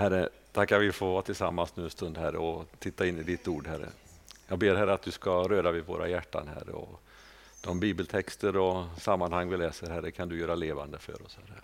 Herre, 0.00 0.28
tackar 0.52 0.78
vi 0.78 0.92
får 0.92 1.12
vara 1.12 1.22
tillsammans 1.22 1.76
nu 1.76 1.84
en 1.84 1.90
stund 1.90 2.18
Herre 2.18 2.38
och 2.38 2.66
titta 2.78 3.06
in 3.06 3.18
i 3.18 3.22
ditt 3.22 3.48
ord, 3.48 3.66
Herre. 3.66 3.88
Jag 4.48 4.58
ber 4.58 4.74
Herre 4.74 4.92
att 4.92 5.02
du 5.02 5.10
ska 5.10 5.48
röra 5.48 5.72
vid 5.72 5.84
våra 5.84 6.08
hjärtan, 6.08 6.48
Herre. 6.48 6.72
Och 6.72 7.02
de 7.64 7.80
bibeltexter 7.80 8.56
och 8.56 8.84
sammanhang 8.98 9.48
vi 9.48 9.56
läser, 9.56 9.90
Herre, 9.90 10.10
kan 10.10 10.28
du 10.28 10.40
göra 10.40 10.54
levande 10.54 10.98
för 10.98 11.22
oss, 11.22 11.36
Herre. 11.36 11.60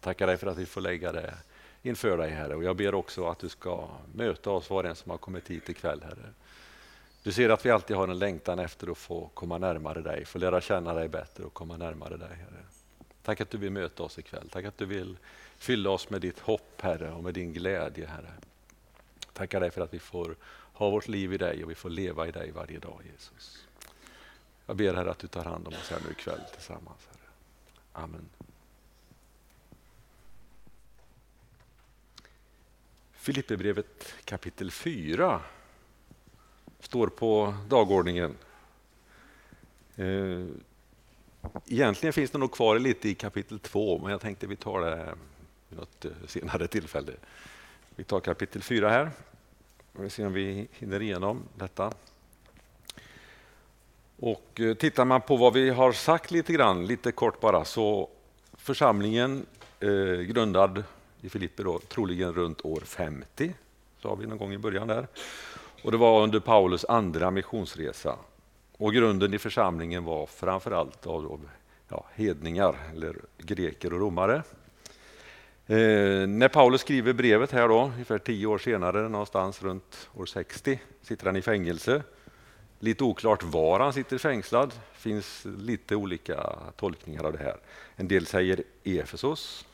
Tackar 0.00 0.26
dig 0.26 0.36
för 0.36 0.46
att 0.46 0.58
vi 0.58 0.66
får 0.66 0.80
lägga 0.80 1.12
det 1.12 1.34
inför 1.82 2.18
dig, 2.18 2.30
Herre. 2.30 2.54
Och 2.54 2.64
jag 2.64 2.76
ber 2.76 2.94
också 2.94 3.26
att 3.26 3.38
du 3.38 3.48
ska 3.48 3.88
möta 4.14 4.50
oss, 4.50 4.70
var 4.70 4.84
och 4.84 4.90
en 4.90 4.96
som 4.96 5.10
har 5.10 5.18
kommit 5.18 5.50
hit 5.50 5.68
ikväll, 5.68 6.02
Herre. 6.02 6.32
Du 7.22 7.32
ser 7.32 7.48
att 7.48 7.66
vi 7.66 7.70
alltid 7.70 7.96
har 7.96 8.08
en 8.08 8.18
längtan 8.18 8.58
efter 8.58 8.90
att 8.90 8.98
få 8.98 9.30
komma 9.34 9.58
närmare 9.58 10.00
dig, 10.00 10.24
få 10.24 10.38
lära 10.38 10.60
känna 10.60 10.94
dig 10.94 11.08
bättre 11.08 11.44
och 11.44 11.54
komma 11.54 11.76
närmare 11.76 12.16
dig, 12.16 12.36
Herre. 12.36 12.64
Tack 13.22 13.40
att 13.40 13.50
du 13.50 13.58
vill 13.58 13.72
möta 13.72 14.02
oss 14.02 14.18
ikväll. 14.18 14.48
Tack 14.50 14.64
att 14.64 14.78
du 14.78 14.84
vill 14.84 15.16
fylla 15.58 15.90
oss 15.90 16.10
med 16.10 16.20
ditt 16.20 16.38
hopp, 16.38 16.80
Herre, 16.80 17.12
och 17.12 17.24
med 17.24 17.34
din 17.34 17.52
glädje, 17.52 18.06
Herre. 18.06 18.32
Tackar 19.32 19.60
dig 19.60 19.70
för 19.70 19.80
att 19.80 19.94
vi 19.94 19.98
får 19.98 20.36
ha 20.72 20.90
vårt 20.90 21.08
liv 21.08 21.32
i 21.32 21.38
dig 21.38 21.64
och 21.64 21.70
vi 21.70 21.74
får 21.74 21.90
leva 21.90 22.28
i 22.28 22.30
dig 22.30 22.50
varje 22.50 22.78
dag, 22.78 23.02
Jesus. 23.12 23.66
Jag 24.66 24.76
ber 24.76 24.94
Herre 24.94 25.10
att 25.10 25.18
du 25.18 25.28
tar 25.28 25.44
hand 25.44 25.66
om 25.66 25.74
oss 25.74 25.90
här 25.90 26.00
nu 26.04 26.10
ikväll 26.10 26.40
tillsammans. 26.54 27.08
Herre. 27.10 27.28
Amen. 27.92 28.28
Filipperbrevet 33.12 34.14
kapitel 34.24 34.70
4 34.70 35.40
står 36.80 37.06
på 37.06 37.54
dagordningen. 37.68 38.36
Eh, 39.96 40.46
egentligen 41.66 42.12
finns 42.12 42.30
det 42.30 42.38
nog 42.38 42.52
kvar 42.52 42.78
lite 42.78 43.08
i 43.08 43.14
kapitel 43.14 43.58
2, 43.58 43.98
men 43.98 44.10
jag 44.10 44.20
tänkte 44.20 44.46
vi 44.46 44.56
tar 44.56 44.80
det 44.80 45.14
vid 45.68 45.78
något 45.78 46.04
eh, 46.04 46.10
senare 46.26 46.66
tillfälle. 46.66 47.12
Vi 47.96 48.04
tar 48.04 48.20
kapitel 48.20 48.62
4 48.62 48.88
här. 48.88 49.10
Vi 49.92 50.10
ser 50.10 50.26
om 50.26 50.32
vi 50.32 50.68
hinner 50.72 51.02
igenom 51.02 51.42
detta. 51.54 51.92
Och 54.20 54.60
eh, 54.60 54.74
tittar 54.74 55.04
man 55.04 55.20
på 55.20 55.36
vad 55.36 55.52
vi 55.52 55.70
har 55.70 55.92
sagt 55.92 56.30
lite 56.30 56.52
grann, 56.52 56.86
lite 56.86 57.12
kort 57.12 57.40
bara, 57.40 57.64
så 57.64 58.08
församlingen 58.52 59.46
eh, 59.80 60.20
grundad 60.20 60.84
i 61.20 61.28
Filippi 61.28 61.62
då, 61.62 61.78
troligen 61.78 62.32
runt 62.32 62.64
år 62.64 62.80
50, 62.80 63.54
sa 64.02 64.14
vi 64.14 64.26
någon 64.26 64.38
gång 64.38 64.52
i 64.52 64.58
början 64.58 64.86
där. 64.86 65.06
Och 65.82 65.90
det 65.90 65.96
var 65.96 66.22
under 66.22 66.40
Paulus 66.40 66.84
andra 66.84 67.30
missionsresa. 67.30 68.16
Och 68.76 68.92
grunden 68.92 69.34
i 69.34 69.38
församlingen 69.38 70.04
var 70.04 70.26
framförallt 70.26 71.06
av, 71.06 71.32
av 71.32 71.48
ja, 71.88 72.04
hedningar, 72.14 72.76
eller 72.92 73.16
greker 73.38 73.92
och 73.92 74.00
romare. 74.00 74.42
Eh, 75.70 76.26
när 76.26 76.48
Paulus 76.48 76.80
skriver 76.80 77.12
brevet 77.12 77.52
här 77.52 77.68
då, 77.68 77.90
ungefär 77.94 78.18
tio 78.18 78.46
år 78.46 78.58
senare, 78.58 79.08
någonstans 79.08 79.62
runt 79.62 80.08
år 80.14 80.26
60, 80.26 80.80
sitter 81.02 81.26
han 81.26 81.36
i 81.36 81.42
fängelse. 81.42 82.02
Lite 82.78 83.04
oklart 83.04 83.42
var 83.42 83.80
han 83.80 83.92
sitter 83.92 84.18
fängslad. 84.18 84.68
Det 84.68 84.98
finns 84.98 85.46
lite 85.58 85.96
olika 85.96 86.52
tolkningar 86.76 87.24
av 87.24 87.32
det 87.32 87.38
här. 87.38 87.56
En 87.96 88.08
del 88.08 88.26
säger 88.26 88.62
Efesos. 88.84 89.66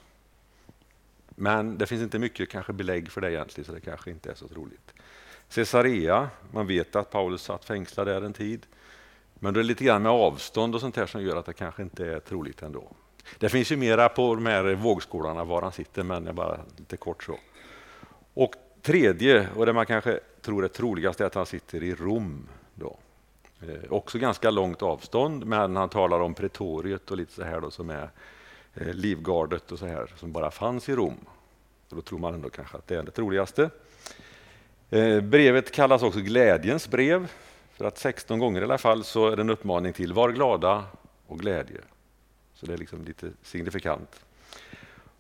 Men 1.28 1.78
det 1.78 1.87
finns 1.87 2.03
inte 2.03 2.19
mycket 2.19 2.48
kanske 2.48 2.72
belägg 2.72 3.11
för 3.11 3.20
det 3.20 3.33
egentligen, 3.33 3.67
så 3.67 3.72
det 3.72 3.81
kanske 3.81 4.11
inte 4.11 4.31
är 4.31 4.34
så 4.34 4.48
troligt. 4.48 4.95
Caesarea, 5.55 6.31
man 6.50 6.67
vet 6.67 6.97
att 6.97 7.11
Paulus 7.11 7.42
satt 7.42 7.65
fängslad 7.65 8.06
där 8.06 8.22
en 8.22 8.33
tid. 8.33 8.67
Men 9.34 9.55
det 9.55 9.61
är 9.61 9.65
lite 9.65 9.84
grann 9.84 10.03
med 10.03 10.12
avstånd 10.12 10.75
och 10.75 10.81
sånt 10.81 10.97
här 10.97 11.06
som 11.06 11.22
gör 11.22 11.37
att 11.37 11.47
det 11.47 11.53
kanske 11.53 11.83
inte 11.83 12.06
är 12.06 12.20
troligt 12.20 12.62
ändå. 12.62 12.92
Det 13.39 13.48
finns 13.48 13.72
ju 13.72 13.77
mera 13.77 14.08
på 14.08 14.34
de 14.34 14.47
här 14.47 14.75
vågskålarna 14.75 15.44
var 15.44 15.62
han 15.62 15.72
sitter, 15.72 16.03
men 16.03 16.27
jag 16.27 16.34
bara 16.34 16.61
lite 16.77 16.97
kort 16.97 17.25
så. 17.25 17.39
Och 18.34 18.55
tredje, 18.83 19.48
och 19.56 19.66
det 19.66 19.72
man 19.72 19.86
kanske 19.86 20.20
tror 20.42 20.64
är 20.64 20.69
troligast, 20.69 21.20
är 21.20 21.25
att 21.25 21.34
han 21.34 21.47
sitter 21.47 21.83
i 21.83 21.94
Rom. 21.94 22.48
Då. 22.75 22.97
Eh, 23.62 23.92
också 23.92 24.19
ganska 24.19 24.50
långt 24.50 24.83
avstånd, 24.83 25.47
men 25.47 25.76
han 25.76 25.88
talar 25.88 26.21
om 26.21 26.34
pretoriet 26.34 27.10
och 27.10 27.16
lite 27.16 27.32
så 27.32 27.44
här 27.44 27.60
då, 27.60 27.71
som 27.71 27.91
är 27.91 28.10
eh, 28.75 28.94
livgardet 28.94 29.72
och 29.72 29.78
så 29.78 29.87
här 29.87 30.12
som 30.16 30.32
bara 30.32 30.50
fanns 30.50 30.88
i 30.88 30.94
Rom. 30.94 31.16
Och 31.91 31.97
då 31.97 32.03
tror 32.03 32.19
man 32.19 32.34
ändå 32.34 32.50
kanske 32.50 32.77
att 32.77 32.87
det 32.87 32.97
är 32.97 33.03
det 33.03 33.10
troligaste. 33.10 33.71
Eh, 34.91 35.21
brevet 35.21 35.71
kallas 35.71 36.03
också 36.03 36.21
glädjens 36.21 36.88
brev, 36.88 37.32
för 37.72 37.84
att 37.84 37.98
16 37.98 38.38
gånger 38.38 38.60
i 38.60 38.65
alla 38.65 38.78
fall 38.78 39.04
så 39.04 39.28
är 39.28 39.37
det 39.37 39.43
en 39.43 39.50
uppmaning 39.50 39.93
till 39.93 40.12
var 40.12 40.31
glada 40.31 40.84
och 41.27 41.38
glädje. 41.38 41.81
Så 42.54 42.66
det 42.66 42.72
är 42.72 42.78
liksom 42.78 43.04
lite 43.04 43.31
signifikant. 43.42 44.25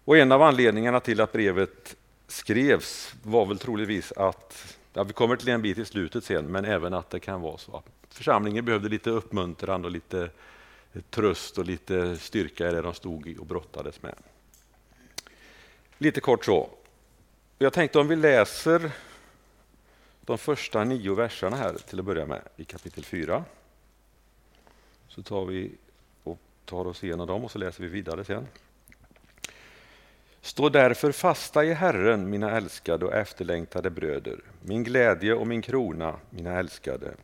Och 0.04 0.16
en 0.16 0.32
av 0.32 0.42
anledningarna 0.42 1.00
till 1.00 1.20
att 1.20 1.32
brevet 1.32 1.96
skrevs 2.26 3.14
var 3.22 3.46
väl 3.46 3.58
troligtvis 3.58 4.12
att, 4.12 4.76
ja, 4.92 5.04
vi 5.04 5.12
kommer 5.12 5.36
till 5.36 5.48
en 5.48 5.62
bit 5.62 5.78
i 5.78 5.84
slutet 5.84 6.24
sen, 6.24 6.46
men 6.46 6.64
även 6.64 6.94
att 6.94 7.10
det 7.10 7.20
kan 7.20 7.40
vara 7.40 7.58
så 7.58 7.76
att 7.76 7.86
församlingen 8.08 8.64
behövde 8.64 8.88
lite 8.88 9.10
uppmuntran 9.10 9.84
och 9.84 9.90
lite 9.90 10.30
tröst 11.10 11.58
och 11.58 11.64
lite 11.64 12.16
styrka 12.16 12.68
i 12.68 12.72
det 12.72 12.82
de 12.82 12.94
stod 12.94 13.36
och 13.38 13.46
brottades 13.46 14.02
med. 14.02 14.14
Lite 15.98 16.20
kort 16.20 16.44
så. 16.44 16.68
Jag 17.58 17.72
tänkte 17.72 17.98
om 17.98 18.08
vi 18.08 18.16
läser 18.16 18.90
de 20.20 20.38
första 20.38 20.84
nio 20.84 21.14
verserna 21.14 21.56
här 21.56 21.74
till 21.74 21.98
att 21.98 22.04
börja 22.04 22.26
med 22.26 22.42
i 22.56 22.64
kapitel 22.64 23.04
4. 23.04 23.44
Så 25.08 25.22
tar 25.22 25.44
vi 25.44 25.72
tar 26.64 26.86
oss 26.86 27.04
igenom 27.04 27.26
dem 27.26 27.44
och 27.44 27.50
så 27.50 27.58
läser 27.58 27.82
vi 27.82 27.88
vidare 27.88 28.24
sen. 28.24 28.46
Stå 30.40 30.68
därför 30.68 31.12
fasta 31.12 31.64
i 31.64 31.72
Herren, 31.72 32.30
mina 32.30 32.56
älskade 32.56 33.04
och 33.04 33.14
efterlängtade 33.14 33.90
bröder, 33.90 34.40
min 34.62 34.84
glädje 34.84 35.34
och 35.34 35.46
min 35.46 35.62
krona, 35.62 36.16
mina 36.30 36.58
älskade. 36.58 37.14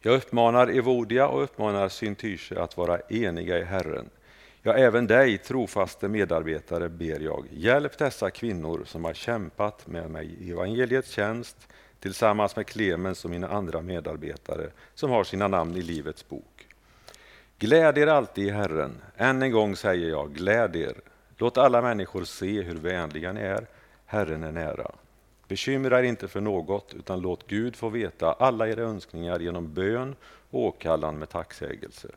Jag 0.00 0.14
uppmanar 0.14 0.68
Evodia 0.68 1.28
och 1.28 1.42
uppmanar 1.42 1.88
Syntyche 1.88 2.60
att 2.60 2.76
vara 2.76 3.00
eniga 3.00 3.58
i 3.58 3.64
Herren. 3.64 4.10
Ja, 4.62 4.74
även 4.74 5.06
dig, 5.06 5.38
trofaste 5.38 6.08
medarbetare, 6.08 6.88
ber 6.88 7.20
jag, 7.20 7.46
hjälp 7.50 7.98
dessa 7.98 8.30
kvinnor 8.30 8.82
som 8.86 9.04
har 9.04 9.14
kämpat 9.14 9.86
med 9.86 10.10
mig 10.10 10.36
i 10.40 10.50
evangeliets 10.50 11.10
tjänst 11.10 11.68
tillsammans 12.00 12.56
med 12.56 12.66
Klemens 12.66 13.24
och 13.24 13.30
mina 13.30 13.48
andra 13.48 13.82
medarbetare 13.82 14.70
som 14.94 15.10
har 15.10 15.24
sina 15.24 15.48
namn 15.48 15.76
i 15.76 15.82
Livets 15.82 16.28
bok. 16.28 16.53
Gläd 17.64 17.98
er 17.98 18.06
alltid 18.06 18.46
i 18.46 18.50
Herren. 18.50 19.02
Än 19.16 19.42
en 19.42 19.52
gång 19.52 19.76
säger 19.76 20.08
jag, 20.08 20.34
gläd 20.34 20.76
er. 20.76 20.94
Låt 21.36 21.58
alla 21.58 21.82
människor 21.82 22.24
se 22.24 22.62
hur 22.62 22.74
vänliga 22.74 23.32
ni 23.32 23.40
är. 23.40 23.66
Herren 24.06 24.44
är 24.44 24.52
nära. 24.52 24.90
Bekymra 25.48 25.98
er 25.98 26.02
inte 26.02 26.28
för 26.28 26.40
något, 26.40 26.94
utan 26.94 27.20
låt 27.20 27.46
Gud 27.46 27.76
få 27.76 27.88
veta 27.88 28.32
alla 28.32 28.68
era 28.68 28.80
önskningar 28.80 29.40
genom 29.40 29.74
bön 29.74 30.16
och 30.50 30.60
åkallan 30.60 31.18
med 31.18 31.28
tacksägelse. 31.28 32.08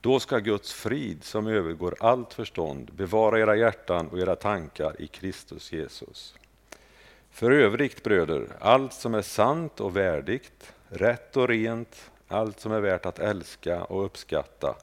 Då 0.00 0.20
ska 0.20 0.38
Guds 0.38 0.72
frid, 0.72 1.24
som 1.24 1.46
övergår 1.46 1.94
allt 2.00 2.34
förstånd, 2.34 2.90
bevara 2.92 3.40
era 3.40 3.56
hjärtan 3.56 4.08
och 4.08 4.18
era 4.18 4.36
tankar 4.36 4.96
i 4.98 5.06
Kristus 5.06 5.72
Jesus. 5.72 6.34
För 7.30 7.50
övrigt, 7.50 8.02
bröder, 8.02 8.48
allt 8.60 8.92
som 8.92 9.14
är 9.14 9.22
sant 9.22 9.80
och 9.80 9.96
värdigt, 9.96 10.72
rätt 10.88 11.36
och 11.36 11.48
rent, 11.48 12.10
allt 12.32 12.60
som 12.60 12.72
är 12.72 12.80
värt 12.80 13.06
att 13.06 13.18
älska 13.18 13.84
och 13.84 14.04
uppskatta, 14.04 14.76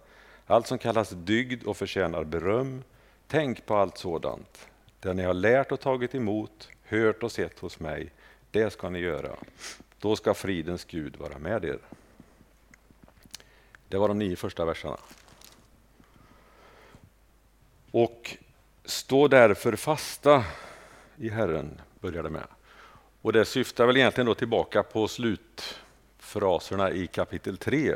allt 0.48 0.68
som 0.68 0.78
kallas 0.78 1.10
dygd 1.10 1.64
och 1.64 1.78
förtjänar 1.78 2.24
beröm, 2.24 2.84
tänk 3.28 3.66
på 3.66 3.76
allt 3.76 3.98
sådant. 3.98 4.68
Det 5.00 5.14
ni 5.14 5.24
har 5.24 5.34
lärt 5.34 5.72
och 5.72 5.80
tagit 5.80 6.16
emot, 6.16 6.70
hört 6.84 7.24
och 7.24 7.32
sett 7.32 7.60
hos 7.60 7.80
mig, 7.80 8.12
det 8.52 8.70
ska 8.70 8.90
ni 8.90 9.00
göra. 9.00 9.36
Då 10.00 10.16
ska 10.16 10.34
fridens 10.34 10.86
Gud 10.86 11.18
vara 11.18 11.38
med 11.38 11.66
er. 11.66 11.80
Det 13.88 13.98
var 13.98 14.08
de 14.08 14.20
nio 14.20 14.36
första 14.36 14.66
verserna. 14.66 14.98
Och 17.92 18.38
stå 18.86 19.28
därför 19.28 19.76
fasta 19.76 20.44
i 21.18 21.30
Herren, 21.30 21.82
börjar 22.00 22.24
det 22.24 22.30
med. 22.30 22.48
Och 23.22 23.34
det 23.34 23.46
syftar 23.46 23.86
väl 23.86 23.98
egentligen 23.98 24.26
då 24.26 24.36
tillbaka 24.36 24.84
på 24.84 25.08
fraserna 26.30 26.92
i 26.92 27.08
kapitel 27.08 27.58
3. 27.58 27.96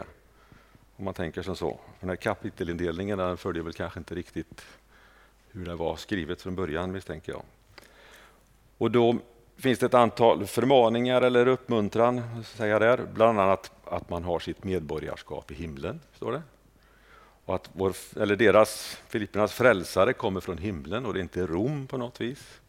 Om 0.97 1.06
man 1.06 1.13
tänker 1.13 1.41
som 1.41 1.56
så. 1.56 1.80
Den 2.00 2.09
här 2.09 2.15
kapitelindelningen 2.15 3.18
den 3.18 3.38
följer 3.38 3.63
väl 3.63 3.74
kanske 3.74 4.00
inte 4.00 4.15
riktigt 4.15 4.65
hur 5.51 5.65
det 5.65 5.75
var 5.75 5.95
skrivet 5.95 6.41
från 6.41 6.56
början 6.56 6.91
misstänker 6.91 7.31
jag. 7.31 7.41
Och 8.77 8.91
då 8.91 9.18
finns 9.57 9.80
det 9.80 9.85
ett 9.85 9.94
antal 9.94 10.45
förmaningar 10.45 11.21
eller 11.21 11.47
uppmuntran, 11.47 12.44
säga 12.44 12.80
där. 12.80 13.06
bland 13.13 13.39
annat 13.39 13.71
att 13.85 14.09
man 14.09 14.24
har 14.24 14.39
sitt 14.39 14.63
medborgarskap 14.63 15.51
i 15.51 15.53
himlen, 15.53 16.00
står 16.15 16.31
det. 16.31 16.41
Och 17.45 17.56
att 17.56 17.69
vår, 17.74 17.95
eller 18.19 18.36
deras, 18.36 19.01
Filippernas 19.07 19.53
frälsare 19.53 20.13
kommer 20.13 20.39
från 20.39 20.57
himlen 20.57 21.06
och 21.06 21.13
det 21.13 21.19
är 21.19 21.21
inte 21.21 21.45
Rom 21.45 21.88
på 21.88 21.97
något 21.97 22.21
vis. 22.21 22.62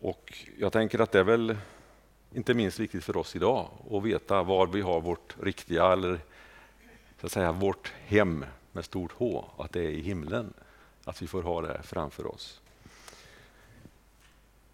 Och 0.00 0.46
jag 0.58 0.72
tänker 0.72 0.98
att 0.98 1.12
det 1.12 1.18
är 1.18 1.24
väl 1.24 1.56
inte 2.32 2.54
minst 2.54 2.78
viktigt 2.78 3.04
för 3.04 3.16
oss 3.16 3.36
idag 3.36 3.70
att 3.90 4.02
veta 4.02 4.42
var 4.42 4.66
vi 4.66 4.80
har 4.80 5.00
vårt 5.00 5.36
riktiga, 5.42 5.92
eller 5.92 6.20
så 7.20 7.26
att 7.26 7.32
säga 7.32 7.52
vårt 7.52 7.92
hem 8.06 8.44
med 8.72 8.84
stort 8.84 9.12
H, 9.12 9.44
att 9.58 9.72
det 9.72 9.80
är 9.80 9.90
i 9.90 10.00
himlen. 10.00 10.52
Att 11.04 11.22
vi 11.22 11.26
får 11.26 11.42
ha 11.42 11.62
det 11.62 11.82
framför 11.82 12.26
oss. 12.26 12.60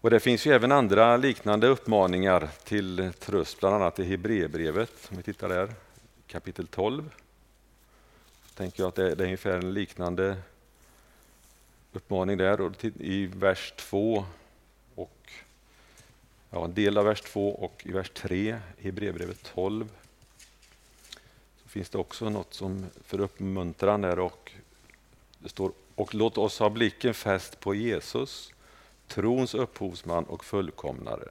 Och 0.01 0.09
Det 0.09 0.19
finns 0.19 0.45
ju 0.47 0.53
även 0.53 0.71
andra 0.71 1.17
liknande 1.17 1.67
uppmaningar 1.67 2.49
till 2.63 3.13
tröst, 3.19 3.59
bland 3.59 3.75
annat 3.75 3.99
i 3.99 4.03
Hebreerbrevet. 4.03 5.07
Om 5.11 5.17
vi 5.17 5.23
tittar 5.23 5.49
där, 5.49 5.73
kapitel 6.27 6.67
12. 6.67 7.15
tänker 8.55 8.83
jag 8.83 8.87
att 8.87 8.95
det 8.95 9.11
är 9.11 9.21
ungefär 9.21 9.57
en 9.57 9.73
liknande 9.73 10.37
uppmaning 11.93 12.37
där. 12.37 12.61
Och 12.61 12.85
I 12.85 13.25
vers 13.25 13.73
2 13.77 14.25
och 14.95 15.31
ja, 16.55 16.65
en 16.65 16.73
del 16.73 16.97
av 16.97 17.05
vers 17.05 17.21
2 17.21 17.49
och 17.49 17.81
i 17.85 17.91
vers 17.91 18.09
3 18.09 18.59
i 18.77 18.83
Hebreerbrevet 18.83 19.43
12 19.43 19.89
så 21.63 21.69
finns 21.69 21.89
det 21.89 21.97
också 21.97 22.29
något 22.29 22.53
som 22.53 22.85
för 23.03 23.19
uppmuntran 23.19 24.01
där 24.01 24.19
och 24.19 24.51
det 25.39 25.49
står 25.49 25.71
och 25.95 26.15
låt 26.15 26.37
oss 26.37 26.59
ha 26.59 26.69
blicken 26.69 27.13
fäst 27.13 27.59
på 27.59 27.75
Jesus, 27.75 28.53
trons 29.07 29.53
upphovsman 29.53 30.23
och 30.23 30.45
fullkomnare. 30.45 31.27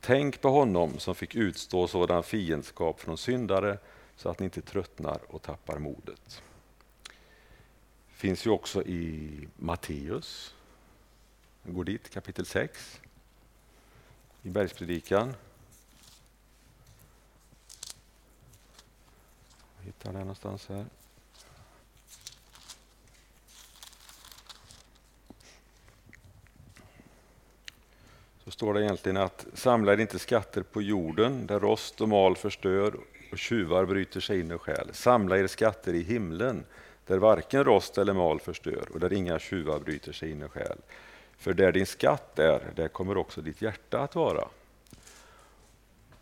Tänk 0.00 0.40
på 0.40 0.48
honom 0.48 0.98
som 0.98 1.14
fick 1.14 1.34
utstå 1.34 1.88
sådan 1.88 2.22
fiendskap 2.22 3.00
från 3.00 3.18
syndare 3.18 3.78
så 4.16 4.28
att 4.28 4.40
ni 4.40 4.44
inte 4.44 4.60
tröttnar 4.60 5.18
och 5.26 5.42
tappar 5.42 5.78
modet. 5.78 6.42
finns 8.08 8.46
ju 8.46 8.50
också 8.50 8.82
i 8.82 9.30
Matteus. 9.56 10.54
Går 11.64 11.84
dit, 11.84 12.10
kapitel 12.10 12.46
6. 12.46 13.00
I 14.42 14.48
bergspredikan. 14.48 15.34
Jag 19.76 19.84
hittar 19.84 20.12
den 20.12 20.20
någonstans 20.20 20.68
här. 20.68 20.86
så 28.48 28.52
står 28.52 28.74
det 28.74 28.82
egentligen 28.82 29.16
att 29.16 29.46
samla 29.54 29.92
er 29.92 30.00
inte 30.00 30.18
skatter 30.18 30.62
på 30.62 30.82
jorden 30.82 31.46
där 31.46 31.60
rost 31.60 32.00
och 32.00 32.08
mal 32.08 32.36
förstör 32.36 32.94
och 33.32 33.38
tjuvar 33.38 33.84
bryter 33.84 34.20
sig 34.20 34.40
in 34.40 34.52
och 34.52 34.62
stjäl. 34.62 34.88
Samla 34.92 35.38
er 35.38 35.46
skatter 35.46 35.94
i 35.94 36.02
himlen 36.02 36.64
där 37.06 37.18
varken 37.18 37.64
rost 37.64 37.98
eller 37.98 38.12
mal 38.12 38.40
förstör 38.40 38.88
och 38.92 39.00
där 39.00 39.12
inga 39.12 39.38
tjuvar 39.38 39.78
bryter 39.78 40.12
sig 40.12 40.30
in 40.30 40.42
och 40.42 40.52
stjäl. 40.52 40.78
För 41.38 41.52
där 41.52 41.72
din 41.72 41.86
skatt 41.86 42.38
är, 42.38 42.72
där 42.76 42.88
kommer 42.88 43.16
också 43.16 43.40
ditt 43.40 43.62
hjärta 43.62 44.00
att 44.00 44.14
vara. 44.14 44.48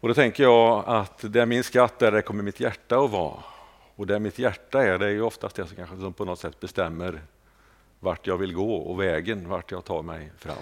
Och 0.00 0.08
då 0.08 0.14
tänker 0.14 0.42
jag 0.42 0.84
att 0.86 1.32
där 1.32 1.46
min 1.46 1.64
skatt 1.64 2.02
är, 2.02 2.12
där 2.12 2.20
kommer 2.20 2.42
mitt 2.42 2.60
hjärta 2.60 2.98
att 2.98 3.10
vara. 3.10 3.42
Och 3.96 4.06
där 4.06 4.18
mitt 4.18 4.38
hjärta 4.38 4.82
är, 4.82 4.98
det 4.98 5.06
är 5.06 5.10
ju 5.10 5.22
oftast 5.22 5.56
det 5.56 5.66
som 5.66 5.76
kanske 5.76 5.96
som 5.96 6.12
på 6.12 6.24
något 6.24 6.38
sätt 6.38 6.60
bestämmer 6.60 7.20
vart 8.00 8.26
jag 8.26 8.36
vill 8.36 8.54
gå 8.54 8.76
och 8.76 9.00
vägen 9.00 9.48
vart 9.48 9.70
jag 9.70 9.84
tar 9.84 10.02
mig 10.02 10.32
fram. 10.38 10.56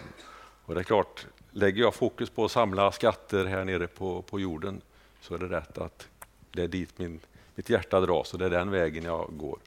Och 0.65 0.75
det 0.75 0.81
är 0.81 0.85
klart, 0.85 1.27
lägger 1.51 1.83
jag 1.83 1.95
fokus 1.95 2.31
på 2.31 2.45
att 2.45 2.51
samla 2.51 2.93
skatter 2.93 3.45
här 3.45 3.65
nere 3.65 3.87
på, 3.87 4.23
på 4.23 4.41
jorden 4.41 4.81
så 5.21 5.35
är 5.35 5.39
det 5.39 5.49
rätt 5.49 5.79
att 5.79 6.09
det 6.53 6.63
är 6.63 6.69
dit 6.69 6.99
min, 6.99 7.21
mitt 7.55 7.71
hjärta 7.71 8.01
dras 8.01 8.33
och 8.33 8.39
det 8.39 8.45
är 8.45 8.51
den 8.51 8.71
vägen 8.71 9.05
jag 9.05 9.29
går. 9.31 9.59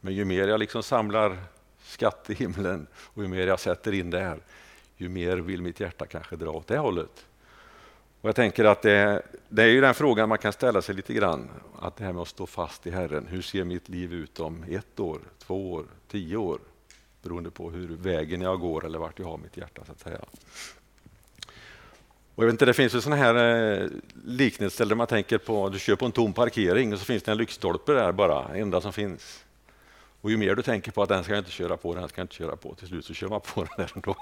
Men 0.00 0.14
ju 0.14 0.24
mer 0.24 0.48
jag 0.48 0.60
liksom 0.60 0.82
samlar 0.82 1.38
skatt 1.90 2.30
i 2.30 2.34
himlen 2.34 2.86
och 2.94 3.22
ju 3.22 3.28
mer 3.28 3.46
jag 3.46 3.60
sätter 3.60 3.92
in 3.92 4.10
där, 4.10 4.38
ju 4.96 5.08
mer 5.08 5.36
vill 5.36 5.62
mitt 5.62 5.80
hjärta 5.80 6.06
kanske 6.06 6.36
dra 6.36 6.50
åt 6.50 6.66
det 6.66 6.78
hållet. 6.78 7.26
Och 8.20 8.28
jag 8.28 8.36
tänker 8.36 8.64
att 8.64 8.82
det, 8.82 9.22
det 9.48 9.62
är 9.62 9.66
ju 9.66 9.80
den 9.80 9.94
frågan 9.94 10.28
man 10.28 10.38
kan 10.38 10.52
ställa 10.52 10.82
sig 10.82 10.94
lite 10.94 11.14
grann. 11.14 11.48
Att 11.78 11.96
det 11.96 12.04
här 12.04 12.12
med 12.12 12.22
att 12.22 12.28
stå 12.28 12.46
fast 12.46 12.86
i 12.86 12.90
Herren. 12.90 13.26
Hur 13.26 13.42
ser 13.42 13.64
mitt 13.64 13.88
liv 13.88 14.12
ut 14.12 14.40
om 14.40 14.64
ett 14.70 15.00
år, 15.00 15.20
två 15.38 15.72
år, 15.72 15.84
tio 16.08 16.36
år? 16.36 16.60
Beroende 17.22 17.50
på 17.50 17.70
hur 17.70 17.88
vägen 17.88 18.40
jag 18.40 18.60
går 18.60 18.84
eller 18.84 18.98
vart 18.98 19.18
jag 19.18 19.26
har 19.26 19.38
mitt 19.38 19.56
hjärta. 19.56 19.82
så 19.86 19.92
att 19.92 20.00
säga. 20.00 20.18
Och 22.34 22.44
jag 22.44 22.46
vet 22.46 22.52
inte, 22.52 22.64
det 22.64 22.74
finns 22.74 22.94
ju 22.94 23.00
sådana 23.00 23.22
här 23.22 23.34
eh, 23.34 23.88
liknelser 24.24 24.86
där 24.86 24.96
man 24.96 25.06
tänker 25.06 25.38
på 25.38 25.68
du 25.68 25.78
kör 25.78 25.96
på 25.96 26.06
en 26.06 26.12
tom 26.12 26.32
parkering 26.32 26.92
och 26.92 26.98
så 26.98 27.04
finns 27.04 27.22
det 27.22 27.30
en 27.30 27.38
lyktstolpe 27.38 27.92
där 27.92 28.12
bara, 28.12 28.54
enda 28.54 28.80
som 28.80 28.92
finns. 28.92 29.44
Och 30.20 30.30
ju 30.30 30.36
mer 30.36 30.54
du 30.54 30.62
tänker 30.62 30.92
på 30.92 31.02
att 31.02 31.08
den 31.08 31.24
ska 31.24 31.32
jag 31.32 31.40
inte 31.40 31.50
köra 31.50 31.76
på, 31.76 31.94
den 31.94 32.08
ska 32.08 32.20
jag 32.20 32.24
inte 32.24 32.34
köra 32.34 32.56
på, 32.56 32.74
till 32.74 32.88
slut 32.88 33.04
så 33.04 33.14
kör 33.14 33.28
man 33.28 33.40
på 33.40 33.64
den 33.76 33.76
där 33.76 33.92
ändå. 33.94 34.16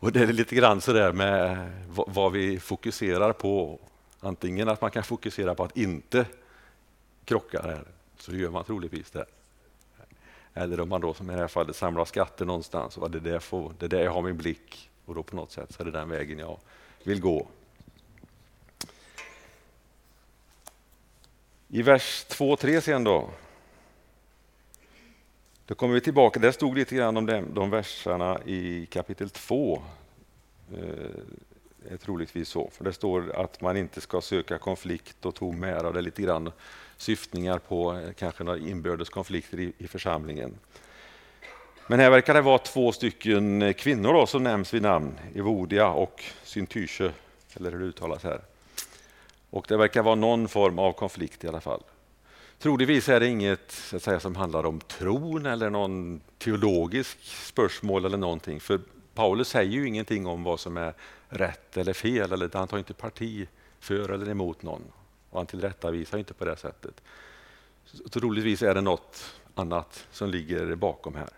Och 0.00 0.12
det 0.12 0.20
är 0.20 0.26
lite 0.26 0.54
grann 0.54 0.80
så 0.80 0.92
där 0.92 1.12
med 1.12 1.70
vad 1.88 2.32
vi 2.32 2.60
fokuserar 2.60 3.32
på. 3.32 3.80
Antingen 4.20 4.68
att 4.68 4.80
man 4.80 4.90
kan 4.90 5.04
fokusera 5.04 5.54
på 5.54 5.64
att 5.64 5.76
inte 5.76 6.26
krocka 7.24 7.62
där, 7.62 7.84
så 8.18 8.32
gör 8.32 8.50
man 8.50 8.64
troligtvis 8.64 9.10
det. 9.10 9.24
Eller 10.54 10.80
om 10.80 10.88
man 10.88 11.00
då 11.00 11.14
som 11.14 11.30
i 11.30 11.34
det 11.34 11.40
här 11.40 11.48
fallet 11.48 11.76
samlar 11.76 12.04
skatter 12.04 12.44
någonstans, 12.44 12.96
och 12.96 13.10
det, 13.10 13.20
där 13.20 13.38
får, 13.38 13.72
det 13.78 13.86
är 13.86 13.90
där 13.90 14.04
jag 14.04 14.12
har 14.12 14.22
min 14.22 14.36
blick 14.36 14.90
och 15.04 15.14
då 15.14 15.22
på 15.22 15.36
något 15.36 15.52
sätt 15.52 15.72
så 15.72 15.82
är 15.82 15.84
det 15.84 15.90
den 15.90 16.08
vägen 16.08 16.38
jag 16.38 16.58
vill 17.04 17.20
gå. 17.20 17.46
I 21.68 21.82
vers 21.82 22.26
2-3 22.28 22.80
sen 22.80 23.04
då. 23.04 23.30
Då 25.68 25.74
kommer 25.74 25.94
vi 25.94 26.00
tillbaka, 26.00 26.40
där 26.40 26.52
stod 26.52 26.78
lite 26.78 26.94
grann 26.94 27.16
om 27.16 27.26
de, 27.26 27.54
de 27.54 27.70
verserna 27.70 28.38
i 28.46 28.86
kapitel 28.86 29.30
2. 29.30 29.82
Eh, 30.72 31.92
är 31.92 31.96
troligtvis 31.96 32.48
så, 32.48 32.70
för 32.72 32.84
det 32.84 32.92
står 32.92 33.36
att 33.36 33.60
man 33.60 33.76
inte 33.76 34.00
ska 34.00 34.20
söka 34.20 34.58
konflikt 34.58 35.26
och 35.26 35.34
tom 35.34 35.62
ära. 35.62 35.92
Det 35.92 35.98
är 35.98 36.02
lite 36.02 36.22
grann 36.22 36.52
syftningar 36.96 37.58
på 37.58 37.92
eh, 37.92 38.12
kanske 38.12 38.44
några 38.44 38.58
inbördes 38.58 39.08
konflikter 39.08 39.60
i, 39.60 39.72
i 39.78 39.88
församlingen. 39.88 40.54
Men 41.86 42.00
här 42.00 42.10
verkar 42.10 42.34
det 42.34 42.40
vara 42.40 42.58
två 42.58 42.92
stycken 42.92 43.62
eh, 43.62 43.72
kvinnor 43.72 44.12
då, 44.12 44.26
som 44.26 44.42
nämns 44.42 44.74
vid 44.74 44.82
namn, 44.82 45.18
Evodia 45.34 45.88
och 45.88 46.24
Syntyche, 46.42 47.12
eller 47.54 47.70
hur 47.70 47.78
det 47.78 47.84
uttalas 47.84 48.24
här. 48.24 48.40
Och 49.50 49.66
det 49.68 49.76
verkar 49.76 50.02
vara 50.02 50.14
någon 50.14 50.48
form 50.48 50.78
av 50.78 50.92
konflikt 50.92 51.44
i 51.44 51.48
alla 51.48 51.60
fall. 51.60 51.82
Troligtvis 52.58 53.08
är 53.08 53.20
det 53.20 53.26
inget 53.26 53.70
så 53.70 53.96
att 53.96 54.02
säga, 54.02 54.20
som 54.20 54.36
handlar 54.36 54.66
om 54.66 54.80
tron 54.80 55.46
eller 55.46 55.70
någon 55.70 56.20
teologisk 56.38 57.18
spörsmål 57.22 58.04
eller 58.04 58.16
någonting. 58.16 58.60
För 58.60 58.80
Paulus 59.14 59.48
säger 59.48 59.72
ju 59.72 59.88
ingenting 59.88 60.26
om 60.26 60.42
vad 60.42 60.60
som 60.60 60.76
är 60.76 60.94
rätt 61.28 61.76
eller 61.76 61.92
fel. 61.92 62.32
Eller, 62.32 62.50
han 62.52 62.68
tar 62.68 62.78
inte 62.78 62.94
parti 62.94 63.48
för 63.80 64.10
eller 64.10 64.30
emot 64.30 64.62
någon. 64.62 64.82
Och 65.30 65.38
han 65.38 65.46
tillrättavisar 65.46 66.18
inte 66.18 66.34
på 66.34 66.44
det 66.44 66.56
sättet. 66.56 67.02
Så 67.84 68.08
troligtvis 68.08 68.62
är 68.62 68.74
det 68.74 68.80
något 68.80 69.34
annat 69.54 70.06
som 70.12 70.30
ligger 70.30 70.74
bakom 70.74 71.14
här. 71.14 71.30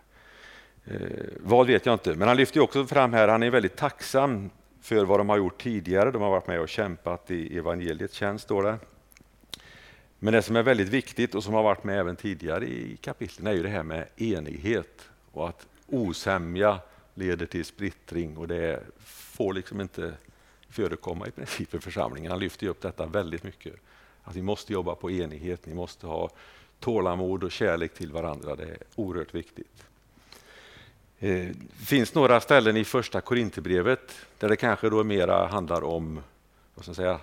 Eh, 0.85 1.27
vad 1.41 1.67
vet 1.67 1.87
jag 1.87 1.95
inte, 1.95 2.15
men 2.15 2.29
han 2.29 2.37
lyfter 2.37 2.61
också 2.61 2.87
fram 2.87 3.13
här, 3.13 3.29
han 3.29 3.43
är 3.43 3.51
väldigt 3.51 3.77
tacksam 3.77 4.51
för 4.83 5.05
vad 5.05 5.21
de 5.21 5.29
har 5.29 5.37
gjort 5.37 5.63
tidigare. 5.63 6.11
De 6.11 6.23
har 6.23 6.31
varit 6.31 6.47
med 6.47 6.61
och 6.61 6.69
kämpat 6.69 7.31
i 7.31 7.59
evangeliets 7.59 8.15
tjänst, 8.15 8.45
står 8.45 8.63
det. 8.63 8.79
Men 10.23 10.33
det 10.33 10.43
som 10.43 10.57
är 10.57 10.63
väldigt 10.63 10.89
viktigt 10.89 11.35
och 11.35 11.45
som 11.45 11.55
har 11.55 11.63
varit 11.63 11.85
med 11.85 11.99
även 11.99 12.17
tidigare 12.17 12.67
i 12.67 12.97
kapitlen 13.01 13.47
är 13.47 13.53
ju 13.53 13.63
det 13.63 13.69
här 13.69 13.83
med 13.83 14.09
enighet 14.17 15.09
och 15.33 15.49
att 15.49 15.67
osämja 15.87 16.79
leder 17.15 17.47
till 17.47 17.65
splittring 17.65 18.37
och 18.37 18.49
det 18.49 18.83
får 18.99 19.55
liksom 19.55 19.81
inte 19.81 20.15
förekomma 20.69 21.27
i 21.27 21.31
princip 21.31 21.75
i 21.75 21.79
församlingen. 21.79 22.31
Han 22.31 22.41
lyfter 22.41 22.67
upp 22.67 22.83
detta 22.83 23.07
väldigt 23.07 23.43
mycket. 23.43 23.75
Att 24.23 24.37
vi 24.37 24.43
måste 24.43 24.73
jobba 24.73 24.95
på 24.95 25.11
enighet, 25.11 25.67
ni 25.67 25.75
måste 25.75 26.07
ha 26.07 26.31
tålamod 26.81 27.45
och 27.45 27.53
kärlek 27.53 27.95
till 27.95 28.13
varandra. 28.13 28.57
Det 28.57 28.65
är 28.65 28.79
oerhört 28.95 29.35
viktigt. 29.35 29.85
Det 31.19 31.55
finns 31.87 32.15
några 32.15 32.41
ställen 32.41 32.77
i 32.77 32.85
första 32.85 33.21
Korinthierbrevet 33.21 34.27
där 34.39 34.49
det 34.49 34.57
kanske 34.57 34.91
då 34.91 35.05
mera 35.05 35.47
handlar 35.47 35.85
om 35.85 36.21
vad 36.75 36.85
ska 36.85 36.91
jag 36.91 36.97
säga, 36.97 37.21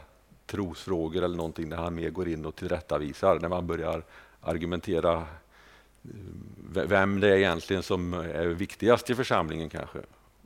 trosfrågor 0.47 1.23
eller 1.23 1.37
någonting 1.37 1.69
där 1.69 1.77
han 1.77 1.95
mer 1.95 2.09
går 2.09 2.27
in 2.27 2.45
och 2.45 2.55
tillrättavisar 2.55 3.39
när 3.39 3.49
man 3.49 3.67
börjar 3.67 4.03
argumentera 4.41 5.17
eh, 5.17 6.83
vem 6.87 7.19
det 7.19 7.27
är 7.27 7.37
egentligen 7.37 7.83
som 7.83 8.13
är 8.13 8.45
viktigast 8.45 9.09
i 9.09 9.15
församlingen 9.15 9.69
kanske. 9.69 9.99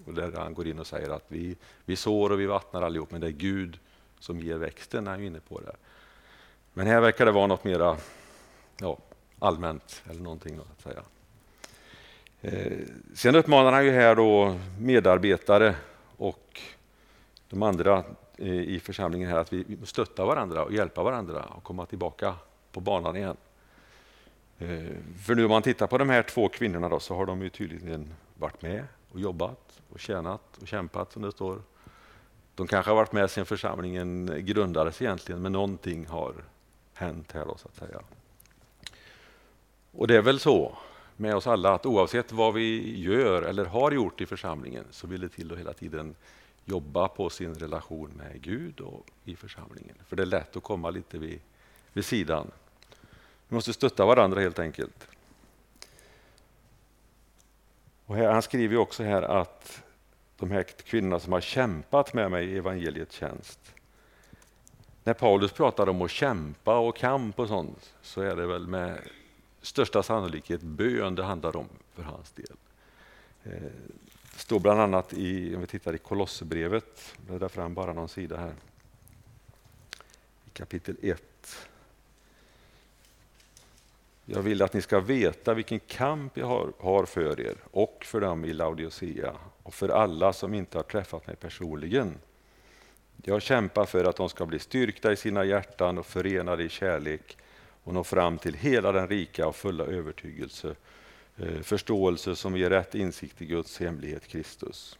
Och 0.05 0.13
där 0.13 0.31
han 0.31 0.53
går 0.53 0.67
in 0.67 0.79
och 0.79 0.87
säger 0.87 1.09
att 1.09 1.25
vi, 1.27 1.55
vi 1.85 1.95
sår 1.95 2.31
och 2.31 2.39
vi 2.39 2.45
vattnar 2.45 2.81
allihop, 2.81 3.11
men 3.11 3.21
det 3.21 3.27
är 3.27 3.31
Gud 3.31 3.79
som 4.19 4.39
ger 4.39 4.57
växten, 4.57 5.07
är 5.07 5.21
inne 5.21 5.39
på 5.39 5.59
det. 5.59 5.75
Men 6.73 6.87
här 6.87 7.01
verkar 7.01 7.25
det 7.25 7.31
vara 7.31 7.47
något 7.47 7.63
mera 7.63 7.97
ja, 8.79 8.97
allmänt 9.39 10.03
eller 10.09 10.21
någonting 10.21 10.59
att 10.59 10.81
säga. 10.83 11.01
Eh, 12.41 12.79
sen 13.13 13.35
uppmanar 13.35 13.71
han 13.71 13.85
ju 13.85 13.91
här 13.91 14.15
då 14.15 14.59
medarbetare 14.79 15.75
och 16.17 16.61
de 17.49 17.63
andra 17.63 18.03
Eh, 18.41 18.47
i 18.47 18.79
församlingen 18.79 19.29
här 19.29 19.37
att 19.37 19.53
vi 19.53 19.77
stöttar 19.83 20.25
varandra 20.25 20.63
och 20.63 20.73
hjälpa 20.73 21.03
varandra 21.03 21.43
och 21.43 21.63
komma 21.63 21.85
tillbaka 21.85 22.35
på 22.71 22.79
banan 22.79 23.15
igen. 23.15 23.37
Eh, 24.59 24.95
för 25.25 25.35
nu 25.35 25.43
om 25.45 25.49
man 25.49 25.61
tittar 25.61 25.87
på 25.87 25.97
de 25.97 26.09
här 26.09 26.23
två 26.23 26.49
kvinnorna 26.49 26.89
då, 26.89 26.99
så 26.99 27.15
har 27.15 27.25
de 27.25 27.41
ju 27.41 27.49
tydligen 27.49 28.13
varit 28.37 28.61
med 28.61 28.83
och 29.11 29.19
jobbat 29.19 29.81
och 29.93 29.99
tjänat 29.99 30.57
och 30.61 30.67
kämpat 30.67 31.11
som 31.11 31.21
det 31.21 31.31
står. 31.31 31.61
De 32.55 32.67
kanske 32.67 32.91
har 32.91 32.95
varit 32.95 33.11
med 33.11 33.31
sedan 33.31 33.45
församlingen 33.45 34.45
grundades 34.45 35.01
egentligen, 35.01 35.41
men 35.41 35.51
någonting 35.51 36.07
har 36.07 36.33
hänt 36.93 37.31
här 37.31 37.45
då, 37.45 37.57
så 37.57 37.67
att 37.67 37.75
säga. 37.75 38.01
Och 39.91 40.07
det 40.07 40.15
är 40.15 40.21
väl 40.21 40.39
så 40.39 40.77
med 41.17 41.35
oss 41.35 41.47
alla 41.47 41.73
att 41.73 41.85
oavsett 41.85 42.31
vad 42.31 42.53
vi 42.53 42.99
gör 42.99 43.41
eller 43.41 43.65
har 43.65 43.91
gjort 43.91 44.21
i 44.21 44.25
församlingen 44.25 44.85
så 44.91 45.07
vill 45.07 45.21
det 45.21 45.29
till 45.29 45.51
att 45.51 45.59
hela 45.59 45.73
tiden 45.73 46.15
jobba 46.71 47.07
på 47.07 47.29
sin 47.29 47.55
relation 47.55 48.09
med 48.09 48.41
Gud 48.41 48.79
och 48.79 49.05
i 49.25 49.35
församlingen. 49.35 49.95
För 50.07 50.15
det 50.15 50.23
är 50.23 50.25
lätt 50.25 50.55
att 50.55 50.63
komma 50.63 50.89
lite 50.89 51.17
vid, 51.17 51.39
vid 51.93 52.05
sidan. 52.05 52.51
Vi 53.47 53.55
måste 53.55 53.73
stötta 53.73 54.05
varandra 54.05 54.41
helt 54.41 54.59
enkelt. 54.59 55.07
Och 58.05 58.15
här, 58.15 58.31
han 58.31 58.41
skriver 58.41 58.77
också 58.77 59.03
här 59.03 59.21
att 59.21 59.83
de 60.37 60.51
här 60.51 60.63
kvinnorna 60.63 61.19
som 61.19 61.33
har 61.33 61.41
kämpat 61.41 62.13
med 62.13 62.31
mig 62.31 62.45
i 62.45 62.57
evangeliets 62.57 63.15
tjänst. 63.15 63.59
När 65.03 65.13
Paulus 65.13 65.51
pratar 65.51 65.89
om 65.89 66.01
att 66.01 66.11
kämpa 66.11 66.77
och 66.77 66.97
kamp 66.97 67.39
och 67.39 67.47
sånt 67.47 67.93
så 68.01 68.21
är 68.21 68.35
det 68.35 68.47
väl 68.47 68.67
med 68.67 68.99
största 69.61 70.03
sannolikhet 70.03 70.61
bön 70.61 71.15
det 71.15 71.23
handlar 71.23 71.55
om 71.55 71.69
för 71.93 72.03
hans 72.03 72.31
del. 72.31 72.57
Eh, 73.43 73.71
det 74.41 74.45
står 74.45 74.59
bland 74.59 74.81
annat 74.81 75.13
i, 75.13 75.55
om 75.55 75.61
vi 75.61 75.67
tittar 75.67 75.95
i 75.95 75.97
Kolosserbrevet, 75.97 77.15
bläddrar 77.27 77.49
fram 77.49 77.73
bara 77.73 77.93
någon 77.93 78.09
sida 78.09 78.37
här. 78.37 78.53
I 80.45 80.49
kapitel 80.53 80.95
1. 81.01 81.67
Jag 84.25 84.41
vill 84.41 84.61
att 84.61 84.73
ni 84.73 84.81
ska 84.81 84.99
veta 84.99 85.53
vilken 85.53 85.79
kamp 85.79 86.37
jag 86.37 86.45
har, 86.45 86.73
har 86.79 87.05
för 87.05 87.39
er 87.39 87.55
och 87.71 88.03
för 88.05 88.21
dem 88.21 88.45
i 88.45 88.53
Laodicea 88.53 89.35
och 89.63 89.73
för 89.73 89.89
alla 89.89 90.33
som 90.33 90.53
inte 90.53 90.77
har 90.77 90.83
träffat 90.83 91.27
mig 91.27 91.35
personligen. 91.35 92.17
Jag 93.23 93.41
kämpar 93.41 93.85
för 93.85 94.05
att 94.05 94.15
de 94.15 94.29
ska 94.29 94.45
bli 94.45 94.59
styrkta 94.59 95.11
i 95.11 95.15
sina 95.15 95.45
hjärtan 95.45 95.97
och 95.97 96.05
förenade 96.05 96.63
i 96.63 96.69
kärlek 96.69 97.37
och 97.83 97.93
nå 97.93 98.03
fram 98.03 98.37
till 98.37 98.53
hela 98.53 98.91
den 98.91 99.07
rika 99.07 99.47
och 99.47 99.55
fulla 99.55 99.83
övertygelse, 99.83 100.75
Eh, 101.37 101.61
förståelse 101.61 102.35
som 102.35 102.57
ger 102.57 102.69
rätt 102.69 102.95
insikt 102.95 103.41
i 103.41 103.45
Guds 103.45 103.79
hemlighet 103.79 104.27
Kristus. 104.27 104.97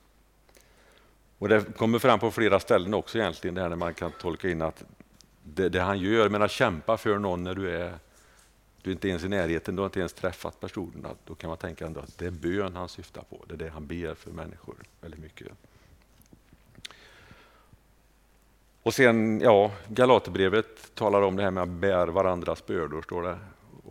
Och 1.37 1.49
Det 1.49 1.77
kommer 1.77 1.99
fram 1.99 2.19
på 2.19 2.31
flera 2.31 2.59
ställen 2.59 2.93
också 2.93 3.17
egentligen, 3.17 3.55
det 3.55 3.61
här 3.61 3.69
när 3.69 3.75
man 3.75 3.93
kan 3.93 4.11
tolka 4.11 4.49
in 4.49 4.61
att 4.61 4.83
det, 5.43 5.69
det 5.69 5.79
han 5.79 5.99
gör, 5.99 6.29
men 6.29 6.41
att 6.41 6.51
kämpa 6.51 6.97
för 6.97 7.17
någon 7.17 7.43
när 7.43 7.55
du 7.55 7.69
är 7.69 7.99
du 8.81 8.89
är 8.89 8.93
inte 8.93 9.09
ens 9.09 9.23
i 9.23 9.29
närheten, 9.29 9.75
du 9.75 9.81
har 9.81 9.87
inte 9.87 9.99
ens 9.99 10.13
träffat 10.13 10.59
personerna. 10.59 11.09
Då 11.25 11.35
kan 11.35 11.47
man 11.47 11.57
tänka 11.57 11.85
ändå 11.85 11.99
att 11.99 12.17
det 12.17 12.25
är 12.25 12.31
bön 12.31 12.75
han 12.75 12.89
syftar 12.89 13.21
på. 13.21 13.45
Det 13.47 13.53
är 13.53 13.57
det 13.57 13.69
han 13.69 13.87
ber 13.87 14.15
för 14.15 14.31
människor 14.31 14.75
väldigt 15.01 15.19
mycket. 15.19 15.47
Och 18.83 18.93
sen, 18.93 19.41
ja, 19.41 19.71
Galaterbrevet 19.87 20.95
talar 20.95 21.21
om 21.21 21.35
det 21.35 21.43
här 21.43 21.51
med 21.51 21.63
att 21.63 21.69
bära 21.69 22.11
varandras 22.11 22.65
bördor, 22.65 23.01
står 23.01 23.23
det, 23.23 23.37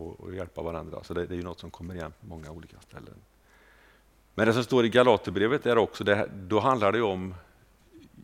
och, 0.00 0.20
och 0.20 0.34
hjälpa 0.34 0.62
varandra. 0.62 1.04
Så 1.04 1.14
det, 1.14 1.26
det 1.26 1.34
är 1.34 1.36
ju 1.36 1.42
något 1.42 1.60
som 1.60 1.70
kommer 1.70 1.94
igen 1.94 2.12
på 2.20 2.26
många 2.26 2.50
olika 2.50 2.76
ställen. 2.80 3.14
Men 4.34 4.46
det 4.46 4.52
som 4.52 4.64
står 4.64 4.84
i 4.84 4.88
Galaterbrevet 4.88 5.66
är 5.66 5.78
också, 5.78 6.04
det, 6.04 6.30
då 6.32 6.60
handlar 6.60 6.92
det 6.92 7.02
om 7.02 7.34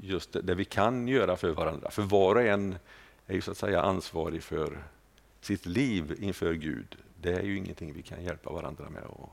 just 0.01 0.33
det, 0.33 0.43
det, 0.43 0.55
vi 0.55 0.65
kan 0.65 1.09
göra 1.09 1.37
för 1.37 1.51
varandra. 1.51 1.91
För 1.91 2.03
var 2.03 2.35
och 2.35 2.43
en 2.43 2.77
är 3.27 3.35
ju 3.35 3.41
så 3.41 3.51
att 3.51 3.57
säga 3.57 3.83
ansvarig 3.83 4.43
för 4.43 4.85
sitt 5.41 5.67
liv 5.67 6.17
inför 6.21 6.55
Gud. 6.55 6.97
Det 7.21 7.33
är 7.33 7.43
ju 7.43 7.57
ingenting 7.57 7.93
vi 7.93 8.03
kan 8.03 8.25
hjälpa 8.25 8.53
varandra 8.53 8.91
med 8.91 9.03
och 9.05 9.31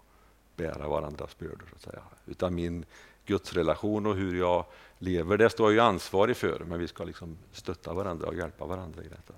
bära 0.55 0.87
varandras 0.87 1.37
bördor. 1.37 1.65
Så 1.69 1.75
att 1.75 1.81
säga. 1.81 2.03
Utan 2.25 2.55
min 2.55 2.85
gudsrelation 3.25 4.05
och 4.05 4.15
hur 4.15 4.39
jag 4.39 4.65
lever, 4.99 5.37
det 5.37 5.49
står 5.49 5.67
jag 5.67 5.73
ju 5.73 5.79
ansvarig 5.79 6.37
för. 6.37 6.59
Men 6.59 6.79
vi 6.79 6.87
ska 6.87 7.03
liksom 7.03 7.37
stötta 7.51 7.93
varandra 7.93 8.27
och 8.27 8.35
hjälpa 8.35 8.65
varandra 8.65 9.03
i 9.03 9.07
detta. 9.07 9.33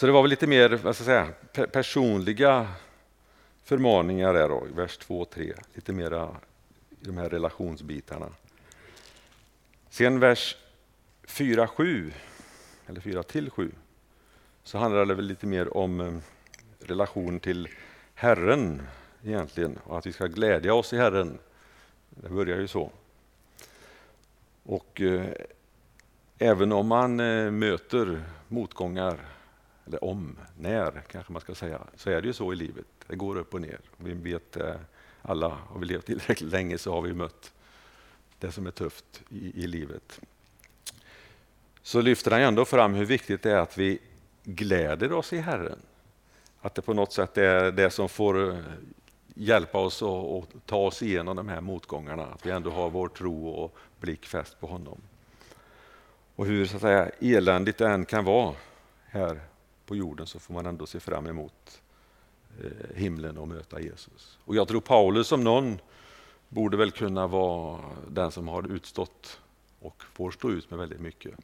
Så 0.00 0.06
det 0.06 0.12
var 0.12 0.22
väl 0.22 0.30
lite 0.30 0.46
mer 0.46 0.68
vad 0.68 0.96
ska 0.96 1.10
jag 1.10 1.26
säga, 1.52 1.66
personliga 1.66 2.68
förmaningar 3.62 4.34
där 4.34 4.48
då, 4.48 4.66
i 4.68 4.72
vers 4.72 4.96
2 4.96 5.20
och 5.20 5.30
3. 5.30 5.54
Lite 5.74 5.92
mera 5.92 6.36
i 6.90 7.04
de 7.04 7.16
här 7.18 7.28
relationsbitarna. 7.28 8.26
Sen 9.90 10.20
vers 10.20 10.56
4-7, 11.26 12.12
eller 12.86 13.00
4 13.00 13.22
till 13.22 13.50
7, 13.50 13.72
så 14.64 14.78
handlar 14.78 15.04
det 15.04 15.14
väl 15.14 15.24
lite 15.24 15.46
mer 15.46 15.76
om 15.76 16.00
eh, 16.00 16.12
relation 16.86 17.40
till 17.40 17.68
Herren 18.14 18.82
egentligen 19.24 19.78
och 19.84 19.98
att 19.98 20.06
vi 20.06 20.12
ska 20.12 20.26
glädja 20.26 20.74
oss 20.74 20.92
i 20.92 20.96
Herren. 20.96 21.38
Det 22.10 22.28
börjar 22.28 22.58
ju 22.58 22.68
så. 22.68 22.90
Och 24.62 25.00
eh, 25.00 25.26
även 26.38 26.72
om 26.72 26.86
man 26.86 27.20
eh, 27.20 27.50
möter 27.50 28.22
motgångar, 28.48 29.20
eller 29.90 30.04
om, 30.04 30.38
när 30.58 31.02
kanske 31.10 31.32
man 31.32 31.42
ska 31.42 31.54
säga, 31.54 31.80
så 31.96 32.10
är 32.10 32.20
det 32.20 32.26
ju 32.26 32.32
så 32.32 32.52
i 32.52 32.56
livet. 32.56 32.86
Det 33.06 33.16
går 33.16 33.36
upp 33.36 33.54
och 33.54 33.60
ner. 33.60 33.80
Vi 33.96 34.12
vet 34.12 34.56
eh, 34.56 34.74
alla, 35.22 35.48
har 35.48 35.78
vi 35.78 35.86
levt 35.86 36.06
tillräckligt 36.06 36.52
länge 36.52 36.78
så 36.78 36.92
har 36.92 37.02
vi 37.02 37.14
mött 37.14 37.52
det 38.38 38.52
som 38.52 38.66
är 38.66 38.70
tufft 38.70 39.22
i, 39.28 39.64
i 39.64 39.66
livet. 39.66 40.20
Så 41.82 42.00
lyfter 42.00 42.30
han 42.30 42.40
ändå 42.40 42.64
fram 42.64 42.94
hur 42.94 43.04
viktigt 43.04 43.42
det 43.42 43.50
är 43.50 43.58
att 43.58 43.78
vi 43.78 43.98
gläder 44.44 45.12
oss 45.12 45.32
i 45.32 45.38
Herren. 45.38 45.78
Att 46.60 46.74
det 46.74 46.82
på 46.82 46.94
något 46.94 47.12
sätt 47.12 47.38
är 47.38 47.72
det 47.72 47.90
som 47.90 48.08
får 48.08 48.50
eh, 48.50 48.58
hjälpa 49.34 49.78
oss 49.78 50.02
att 50.02 50.66
ta 50.66 50.76
oss 50.76 51.02
igenom 51.02 51.36
de 51.36 51.48
här 51.48 51.60
motgångarna. 51.60 52.26
Att 52.26 52.46
vi 52.46 52.50
ändå 52.50 52.70
har 52.70 52.90
vår 52.90 53.08
tro 53.08 53.48
och 53.48 53.76
blick 54.00 54.26
fäst 54.26 54.60
på 54.60 54.66
honom. 54.66 55.00
Och 56.36 56.46
hur 56.46 56.66
så 56.66 56.76
att 56.76 56.82
säga, 56.82 57.10
eländigt 57.20 57.78
det 57.78 57.88
än 57.88 58.04
kan 58.04 58.24
vara 58.24 58.54
här 59.06 59.40
på 59.90 59.96
jorden 59.96 60.26
så 60.26 60.38
får 60.38 60.54
man 60.54 60.66
ändå 60.66 60.86
se 60.86 61.00
fram 61.00 61.26
emot 61.26 61.82
eh, 62.64 62.96
himlen 62.96 63.38
och 63.38 63.48
möta 63.48 63.80
Jesus. 63.80 64.38
Och 64.44 64.56
jag 64.56 64.68
tror 64.68 64.80
Paulus 64.80 65.28
som 65.28 65.44
någon 65.44 65.78
borde 66.48 66.76
väl 66.76 66.90
kunna 66.90 67.26
vara 67.26 67.80
den 68.08 68.30
som 68.30 68.48
har 68.48 68.72
utstått 68.72 69.40
och 69.80 70.02
får 70.12 70.30
stå 70.30 70.50
ut 70.50 70.70
med 70.70 70.78
väldigt 70.78 71.00
mycket. 71.00 71.34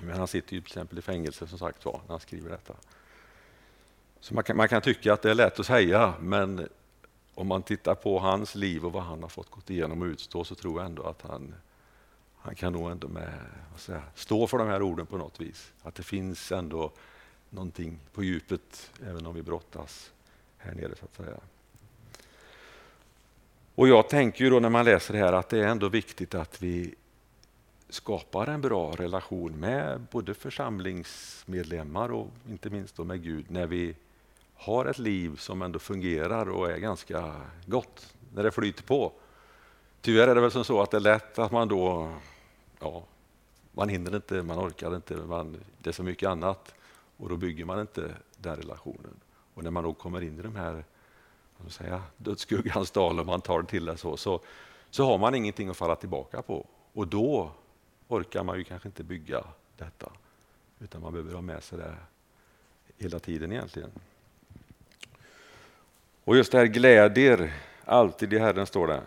Men 0.00 0.18
han 0.18 0.28
sitter 0.28 0.54
ju 0.54 0.60
till 0.60 0.68
exempel 0.68 0.98
i 0.98 1.02
fängelse 1.02 1.46
som 1.46 1.58
sagt 1.58 1.84
var 1.84 2.00
när 2.02 2.08
han 2.08 2.20
skriver 2.20 2.50
detta. 2.50 2.74
Så 4.20 4.34
man 4.34 4.44
kan, 4.44 4.56
man 4.56 4.68
kan 4.68 4.82
tycka 4.82 5.12
att 5.12 5.22
det 5.22 5.30
är 5.30 5.34
lätt 5.34 5.60
att 5.60 5.66
säga, 5.66 6.14
men 6.20 6.68
om 7.34 7.46
man 7.46 7.62
tittar 7.62 7.94
på 7.94 8.18
hans 8.18 8.54
liv 8.54 8.84
och 8.84 8.92
vad 8.92 9.02
han 9.02 9.22
har 9.22 9.28
fått 9.28 9.50
gå 9.50 9.60
igenom 9.66 10.02
och 10.02 10.06
utstå 10.06 10.44
så 10.44 10.54
tror 10.54 10.80
jag 10.80 10.86
ändå 10.86 11.02
att 11.02 11.22
han, 11.22 11.54
han 12.36 12.54
kan 12.54 12.72
nog 12.72 12.90
ändå 12.90 13.08
med, 13.08 13.32
säga, 13.76 14.02
stå 14.14 14.46
för 14.46 14.58
de 14.58 14.68
här 14.68 14.82
orden 14.82 15.06
på 15.06 15.16
något 15.16 15.40
vis. 15.40 15.72
Att 15.82 15.94
det 15.94 16.02
finns 16.02 16.52
ändå 16.52 16.92
någonting 17.52 17.98
på 18.12 18.24
djupet 18.24 18.90
även 19.06 19.26
om 19.26 19.34
vi 19.34 19.42
brottas 19.42 20.12
här 20.58 20.74
nere 20.74 20.96
så 20.96 21.04
att 21.04 21.14
säga. 21.14 21.40
Och 23.74 23.88
jag 23.88 24.08
tänker 24.08 24.44
ju 24.44 24.50
då 24.50 24.60
när 24.60 24.68
man 24.68 24.84
läser 24.84 25.14
det 25.14 25.20
här 25.20 25.32
att 25.32 25.48
det 25.48 25.58
är 25.58 25.66
ändå 25.66 25.88
viktigt 25.88 26.34
att 26.34 26.62
vi 26.62 26.94
skapar 27.88 28.46
en 28.46 28.60
bra 28.60 28.92
relation 28.92 29.60
med 29.60 30.00
både 30.10 30.34
församlingsmedlemmar 30.34 32.12
och 32.12 32.28
inte 32.48 32.70
minst 32.70 32.96
då 32.96 33.04
med 33.04 33.22
Gud 33.22 33.50
när 33.50 33.66
vi 33.66 33.94
har 34.54 34.86
ett 34.86 34.98
liv 34.98 35.36
som 35.36 35.62
ändå 35.62 35.78
fungerar 35.78 36.48
och 36.48 36.70
är 36.70 36.78
ganska 36.78 37.34
gott, 37.66 38.14
när 38.34 38.42
det 38.42 38.50
flyter 38.50 38.82
på. 38.82 39.12
Tyvärr 40.00 40.28
är 40.28 40.34
det 40.34 40.40
väl 40.40 40.50
som 40.50 40.64
så 40.64 40.82
att 40.82 40.90
det 40.90 40.96
är 40.96 41.00
lätt 41.00 41.38
att 41.38 41.52
man 41.52 41.68
då, 41.68 42.12
ja, 42.80 43.04
man 43.72 43.88
hinner 43.88 44.16
inte, 44.16 44.42
man 44.42 44.58
orkar 44.58 44.96
inte, 44.96 45.14
man, 45.14 45.56
det 45.78 45.90
är 45.90 45.94
så 45.94 46.02
mycket 46.02 46.28
annat 46.28 46.74
och 47.22 47.28
då 47.28 47.36
bygger 47.36 47.64
man 47.64 47.80
inte 47.80 48.14
den 48.36 48.56
relationen. 48.56 49.20
Och 49.54 49.64
när 49.64 49.70
man 49.70 49.84
då 49.84 49.92
kommer 49.92 50.20
in 50.20 50.38
i 50.38 50.42
de 50.42 50.56
här 50.56 50.84
säga, 51.68 52.02
dödsskuggans 52.16 52.90
dal 52.90 53.20
om 53.20 53.26
man 53.26 53.40
tar 53.40 53.62
det 53.62 53.68
till 53.68 53.84
det 53.84 53.96
så, 53.96 54.16
så, 54.16 54.40
så 54.90 55.04
har 55.06 55.18
man 55.18 55.34
ingenting 55.34 55.68
att 55.68 55.76
falla 55.76 55.96
tillbaka 55.96 56.42
på. 56.42 56.66
Och 56.92 57.08
då 57.08 57.52
orkar 58.08 58.44
man 58.44 58.58
ju 58.58 58.64
kanske 58.64 58.88
inte 58.88 59.04
bygga 59.04 59.44
detta, 59.76 60.12
utan 60.80 61.02
man 61.02 61.12
behöver 61.12 61.34
ha 61.34 61.40
med 61.40 61.62
sig 61.62 61.78
det 61.78 61.94
hela 62.98 63.18
tiden 63.18 63.52
egentligen. 63.52 63.90
Och 66.24 66.36
just 66.36 66.52
det 66.52 66.58
här 66.58 66.66
glädjer 66.66 67.54
alltid 67.84 68.32
i 68.32 68.38
Herren, 68.38 68.66
står 68.66 68.86
det. 68.86 69.02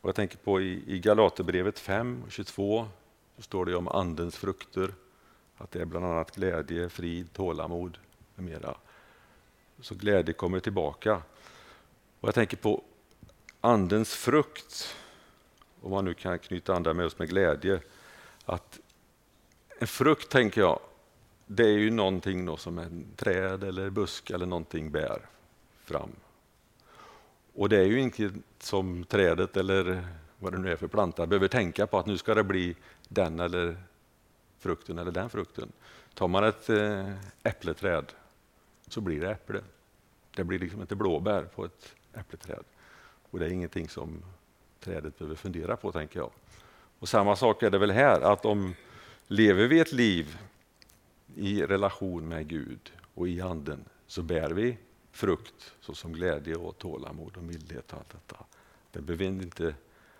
Och 0.00 0.08
jag 0.08 0.14
tänker 0.14 0.38
på 0.38 0.60
i, 0.60 0.82
i 0.86 0.98
Galaterbrevet 0.98 1.78
5 1.78 2.22
22 2.28 2.88
så 3.36 3.42
står 3.42 3.66
det 3.66 3.76
om 3.76 3.88
Andens 3.88 4.36
frukter. 4.36 4.94
Att 5.60 5.70
det 5.70 5.80
är 5.80 5.84
bland 5.84 6.06
annat 6.06 6.36
glädje, 6.36 6.88
frid, 6.88 7.32
tålamod 7.32 7.98
med 8.34 8.44
mera. 8.44 8.74
Så 9.80 9.94
glädje 9.94 10.34
kommer 10.34 10.60
tillbaka. 10.60 11.22
Och 12.20 12.28
jag 12.28 12.34
tänker 12.34 12.56
på 12.56 12.82
Andens 13.60 14.14
frukt, 14.14 14.96
om 15.80 15.90
man 15.90 16.04
nu 16.04 16.14
kan 16.14 16.38
knyta 16.38 16.74
andra 16.74 16.94
med 16.94 17.06
oss 17.06 17.18
med 17.18 17.28
glädje. 17.28 17.80
Att 18.44 18.80
en 19.78 19.86
frukt, 19.86 20.30
tänker 20.30 20.60
jag, 20.60 20.80
det 21.46 21.64
är 21.64 21.78
ju 21.78 21.90
någonting 21.90 22.58
som 22.58 22.78
en 22.78 23.06
träd 23.16 23.64
eller 23.64 23.90
busk 23.90 24.30
eller 24.30 24.46
någonting 24.46 24.90
bär 24.90 25.26
fram. 25.84 26.10
Och 27.54 27.68
det 27.68 27.76
är 27.76 27.86
ju 27.86 28.00
inte 28.00 28.30
som 28.58 29.04
trädet 29.04 29.56
eller 29.56 30.06
vad 30.38 30.52
det 30.52 30.58
nu 30.58 30.72
är 30.72 30.76
för 30.76 30.86
planta 30.86 31.26
behöver 31.26 31.48
tänka 31.48 31.86
på 31.86 31.98
att 31.98 32.06
nu 32.06 32.18
ska 32.18 32.34
det 32.34 32.44
bli 32.44 32.76
den 33.08 33.40
eller 33.40 33.76
frukten 34.60 34.98
eller 34.98 35.12
den 35.12 35.30
frukten. 35.30 35.72
Tar 36.14 36.28
man 36.28 36.44
ett 36.44 36.70
eh, 36.70 37.12
äppleträd 37.42 38.12
så 38.88 39.00
blir 39.00 39.20
det 39.20 39.30
äpple. 39.30 39.60
Det 40.34 40.44
blir 40.44 40.58
liksom 40.58 40.80
inte 40.80 40.96
blåbär 40.96 41.42
på 41.42 41.64
ett 41.64 41.94
äppleträd. 42.14 42.64
Och 43.30 43.38
det 43.38 43.46
är 43.46 43.50
ingenting 43.50 43.88
som 43.88 44.22
trädet 44.80 45.18
behöver 45.18 45.36
fundera 45.36 45.76
på, 45.76 45.92
tänker 45.92 46.18
jag. 46.18 46.30
Och 46.98 47.08
samma 47.08 47.36
sak 47.36 47.62
är 47.62 47.70
det 47.70 47.78
väl 47.78 47.90
här, 47.90 48.20
att 48.20 48.44
om 48.44 48.74
lever 49.26 49.66
vi 49.66 49.80
ett 49.80 49.92
liv 49.92 50.38
i 51.34 51.62
relation 51.62 52.28
med 52.28 52.48
Gud 52.48 52.92
och 53.14 53.28
i 53.28 53.40
anden 53.40 53.84
så 54.06 54.22
bär 54.22 54.50
vi 54.50 54.78
frukt 55.12 55.74
såsom 55.80 56.12
glädje 56.12 56.56
och 56.56 56.78
tålamod 56.78 57.36
och 57.36 57.42
mildhet 57.42 57.92
och 57.92 57.98
allt 57.98 58.10
detta. 58.10 58.44
Det 58.92 59.00
behöver 59.00 59.24
vi 59.24 59.44
inte 59.44 59.74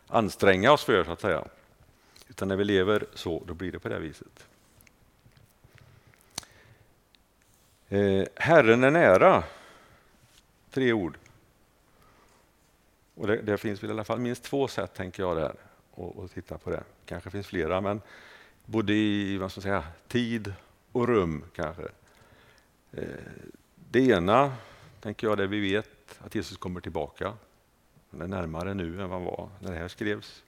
anstränga 0.06 0.72
oss 0.72 0.84
för 0.84 1.04
så 1.04 1.12
att 1.12 1.20
säga. 1.20 1.44
Utan 2.30 2.48
när 2.48 2.56
vi 2.56 2.64
lever 2.64 3.06
så, 3.14 3.42
då 3.46 3.54
blir 3.54 3.72
det 3.72 3.78
på 3.78 3.88
det 3.88 3.98
viset. 3.98 4.46
Eh, 7.88 8.24
Herren 8.34 8.84
är 8.84 8.90
nära. 8.90 9.44
Tre 10.70 10.92
ord. 10.92 11.18
Och 13.14 13.26
det, 13.26 13.36
det, 13.36 13.58
finns 13.58 13.82
väl 13.82 13.90
i 13.90 13.92
alla 13.92 14.04
fall 14.04 14.18
minst 14.18 14.42
två 14.42 14.68
sätt, 14.68 14.94
tänker 14.94 15.22
jag, 15.22 15.36
där 15.36 15.54
att 16.24 16.32
titta 16.34 16.58
på 16.58 16.70
det. 16.70 16.82
kanske 17.04 17.30
finns 17.30 17.46
flera, 17.46 17.80
men 17.80 18.00
både 18.64 18.92
i 18.92 19.38
vad 19.38 19.52
ska 19.52 19.60
säga, 19.60 19.84
tid 20.08 20.54
och 20.92 21.08
rum 21.08 21.44
kanske. 21.54 21.88
Eh, 22.92 23.04
det 23.90 24.00
ena, 24.00 24.54
tänker 25.00 25.26
jag, 25.26 25.38
det 25.38 25.46
vi 25.46 25.60
vet 25.60 26.18
att 26.18 26.34
Jesus 26.34 26.56
kommer 26.56 26.80
tillbaka. 26.80 27.32
Han 28.10 28.22
är 28.22 28.26
närmare 28.26 28.74
nu 28.74 29.02
än 29.02 29.08
vad 29.08 29.18
han 29.18 29.24
var 29.24 29.48
när 29.60 29.72
det 29.72 29.78
här 29.78 29.88
skrevs. 29.88 30.42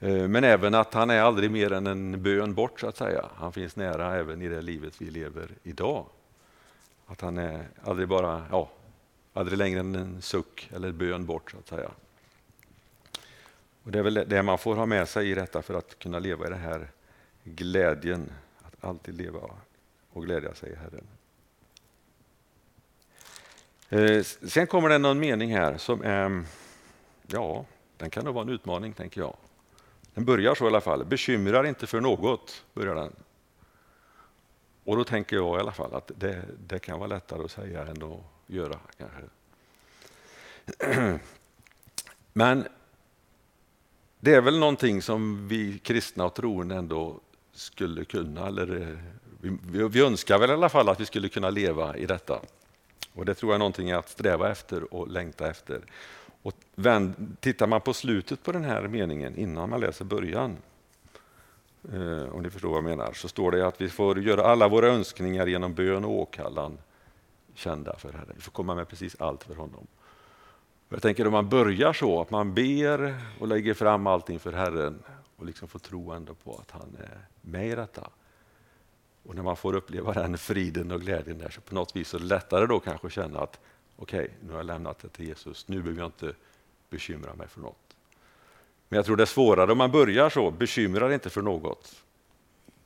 Eh, 0.00 0.28
men 0.28 0.44
även 0.44 0.74
att 0.74 0.94
han 0.94 1.10
är 1.10 1.20
aldrig 1.20 1.50
mer 1.50 1.72
än 1.72 1.86
en 1.86 2.22
bön 2.22 2.54
bort, 2.54 2.80
så 2.80 2.86
att 2.86 2.96
säga. 2.96 3.28
Han 3.34 3.52
finns 3.52 3.76
nära 3.76 4.16
även 4.16 4.42
i 4.42 4.48
det 4.48 4.62
livet 4.62 4.94
vi 4.98 5.10
lever 5.10 5.48
idag. 5.62 6.06
Att 7.06 7.20
han 7.20 7.38
är 7.38 7.68
aldrig 7.82 8.08
bara, 8.08 8.46
ja, 8.50 8.70
aldrig 9.32 9.58
längre 9.58 9.80
än 9.80 9.94
en 9.94 10.22
suck 10.22 10.70
eller 10.74 10.92
bön 10.92 11.26
bort, 11.26 11.50
så 11.50 11.58
att 11.58 11.68
säga. 11.68 11.90
Och 13.82 13.90
Det 13.90 13.98
är 13.98 14.02
väl 14.02 14.24
det 14.26 14.42
man 14.42 14.58
får 14.58 14.76
ha 14.76 14.86
med 14.86 15.08
sig 15.08 15.30
i 15.30 15.34
detta 15.34 15.62
för 15.62 15.74
att 15.74 15.98
kunna 15.98 16.18
leva 16.18 16.46
i 16.46 16.50
den 16.50 16.60
här 16.60 16.88
glädjen, 17.44 18.32
att 18.62 18.84
alltid 18.84 19.14
leva 19.14 19.40
och 20.12 20.24
glädja 20.24 20.54
sig 20.54 20.72
i 20.72 20.74
Herren. 20.74 21.06
Eh, 23.88 24.22
sen 24.24 24.66
kommer 24.66 24.88
det 24.88 24.98
någon 24.98 25.18
mening 25.18 25.56
här 25.56 25.76
som 25.76 26.02
är, 26.02 26.44
ja, 27.26 27.64
den 27.96 28.10
kan 28.10 28.24
nog 28.24 28.34
vara 28.34 28.42
en 28.42 28.48
utmaning, 28.48 28.92
tänker 28.92 29.20
jag. 29.20 29.36
Den 30.14 30.24
börjar 30.24 30.54
så 30.54 30.64
i 30.64 30.66
alla 30.66 30.80
fall. 30.80 31.04
Bekymrar 31.04 31.66
inte 31.66 31.86
för 31.86 32.00
något, 32.00 32.64
börjar 32.74 32.94
den. 32.94 33.12
Och 34.84 34.96
då 34.96 35.04
tänker 35.04 35.36
jag 35.36 35.56
i 35.56 35.60
alla 35.60 35.72
fall 35.72 35.94
att 35.94 36.10
det, 36.16 36.44
det 36.66 36.78
kan 36.78 36.98
vara 36.98 37.08
lättare 37.08 37.44
att 37.44 37.50
säga 37.50 37.86
än 37.86 38.02
att 38.02 38.20
göra 38.46 38.78
kanske. 38.98 39.22
Men 42.32 42.68
det 44.20 44.34
är 44.34 44.40
väl 44.40 44.58
någonting 44.58 45.02
som 45.02 45.48
vi 45.48 45.78
kristna 45.78 46.24
och 46.24 46.34
troende 46.34 46.74
ändå 46.74 47.20
skulle 47.52 48.04
kunna, 48.04 48.46
eller 48.46 48.80
eh, 48.80 48.98
vi, 49.40 49.58
vi, 49.62 49.88
vi 49.88 50.00
önskar 50.00 50.38
väl 50.38 50.50
i 50.50 50.52
alla 50.52 50.68
fall 50.68 50.88
att 50.88 51.00
vi 51.00 51.06
skulle 51.06 51.28
kunna 51.28 51.50
leva 51.50 51.96
i 51.96 52.06
detta. 52.06 52.40
Och 53.12 53.24
Det 53.24 53.34
tror 53.34 53.50
jag 53.50 53.54
är 53.54 53.58
någonting 53.58 53.90
att 53.92 54.08
sträva 54.08 54.50
efter 54.50 54.94
och 54.94 55.08
längta 55.08 55.50
efter. 55.50 55.80
Och 56.42 56.54
vänd, 56.74 57.36
tittar 57.40 57.66
man 57.66 57.80
på 57.80 57.94
slutet 57.94 58.42
på 58.42 58.52
den 58.52 58.64
här 58.64 58.88
meningen 58.88 59.36
innan 59.36 59.70
man 59.70 59.80
läser 59.80 60.04
början, 60.04 60.56
eh, 61.92 62.34
om 62.34 62.42
ni 62.42 62.50
förstår 62.50 62.68
vad 62.68 62.76
jag 62.76 62.84
menar, 62.84 63.12
så 63.12 63.28
står 63.28 63.50
det 63.50 63.66
att 63.66 63.80
vi 63.80 63.88
får 63.88 64.20
göra 64.20 64.42
alla 64.42 64.68
våra 64.68 64.86
önskningar 64.86 65.46
genom 65.46 65.74
bön 65.74 66.04
och 66.04 66.10
åkallan 66.10 66.78
kända 67.54 67.96
för 67.96 68.12
Herren. 68.12 68.32
Vi 68.34 68.40
får 68.40 68.52
komma 68.52 68.74
med 68.74 68.88
precis 68.88 69.16
allt 69.20 69.44
för 69.44 69.54
honom. 69.54 69.86
Jag 70.88 71.02
tänker 71.02 71.26
om 71.26 71.32
man 71.32 71.48
börjar 71.48 71.92
så, 71.92 72.20
att 72.20 72.30
man 72.30 72.54
ber 72.54 73.14
och 73.40 73.48
lägger 73.48 73.74
fram 73.74 74.06
allting 74.06 74.38
för 74.38 74.52
Herren 74.52 75.02
och 75.36 75.46
liksom 75.46 75.68
får 75.68 75.78
tro 75.78 76.12
ändå 76.12 76.34
på 76.34 76.58
att 76.58 76.70
han 76.70 76.96
är 76.98 77.18
med 77.40 77.68
i 77.68 77.74
detta. 77.74 78.10
Och 79.22 79.34
när 79.34 79.42
man 79.42 79.56
får 79.56 79.74
uppleva 79.74 80.12
den 80.12 80.38
friden 80.38 80.90
och 80.90 81.00
glädjen 81.00 81.38
där 81.38 81.50
så 81.50 81.60
på 81.60 81.74
något 81.74 81.96
vis 81.96 82.08
så 82.08 82.16
är 82.16 82.20
det 82.20 82.26
lättare 82.26 82.66
då 82.66 82.80
kanske 82.80 83.06
att 83.06 83.12
känna 83.12 83.40
att 83.40 83.60
okej, 84.00 84.20
okay, 84.20 84.34
nu 84.40 84.50
har 84.50 84.58
jag 84.58 84.66
lämnat 84.66 84.98
det 84.98 85.08
till 85.08 85.28
Jesus, 85.28 85.68
nu 85.68 85.82
behöver 85.82 86.00
jag 86.00 86.08
inte 86.08 86.34
bekymra 86.90 87.34
mig 87.34 87.48
för 87.48 87.60
något. 87.60 87.96
Men 88.88 88.96
jag 88.96 89.06
tror 89.06 89.16
det 89.16 89.24
är 89.24 89.26
svårare 89.26 89.72
om 89.72 89.78
man 89.78 89.90
börjar 89.90 90.30
så, 90.30 90.50
bekymrar 90.50 91.12
inte 91.12 91.30
för 91.30 91.42
något. 91.42 92.04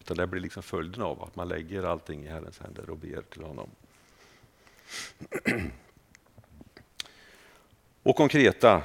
Utan 0.01 0.17
det 0.17 0.27
blir 0.27 0.41
liksom 0.41 0.63
följden 0.63 1.03
av 1.03 1.23
att 1.23 1.37
man 1.37 1.49
lägger 1.49 1.83
allting 1.83 2.25
i 2.25 2.29
Herrens 2.29 2.59
händer 2.59 2.91
och 2.91 2.99
ber 2.99 3.23
till 3.23 3.43
honom. 3.43 3.71
Och 8.03 8.17
konkreta, 8.17 8.83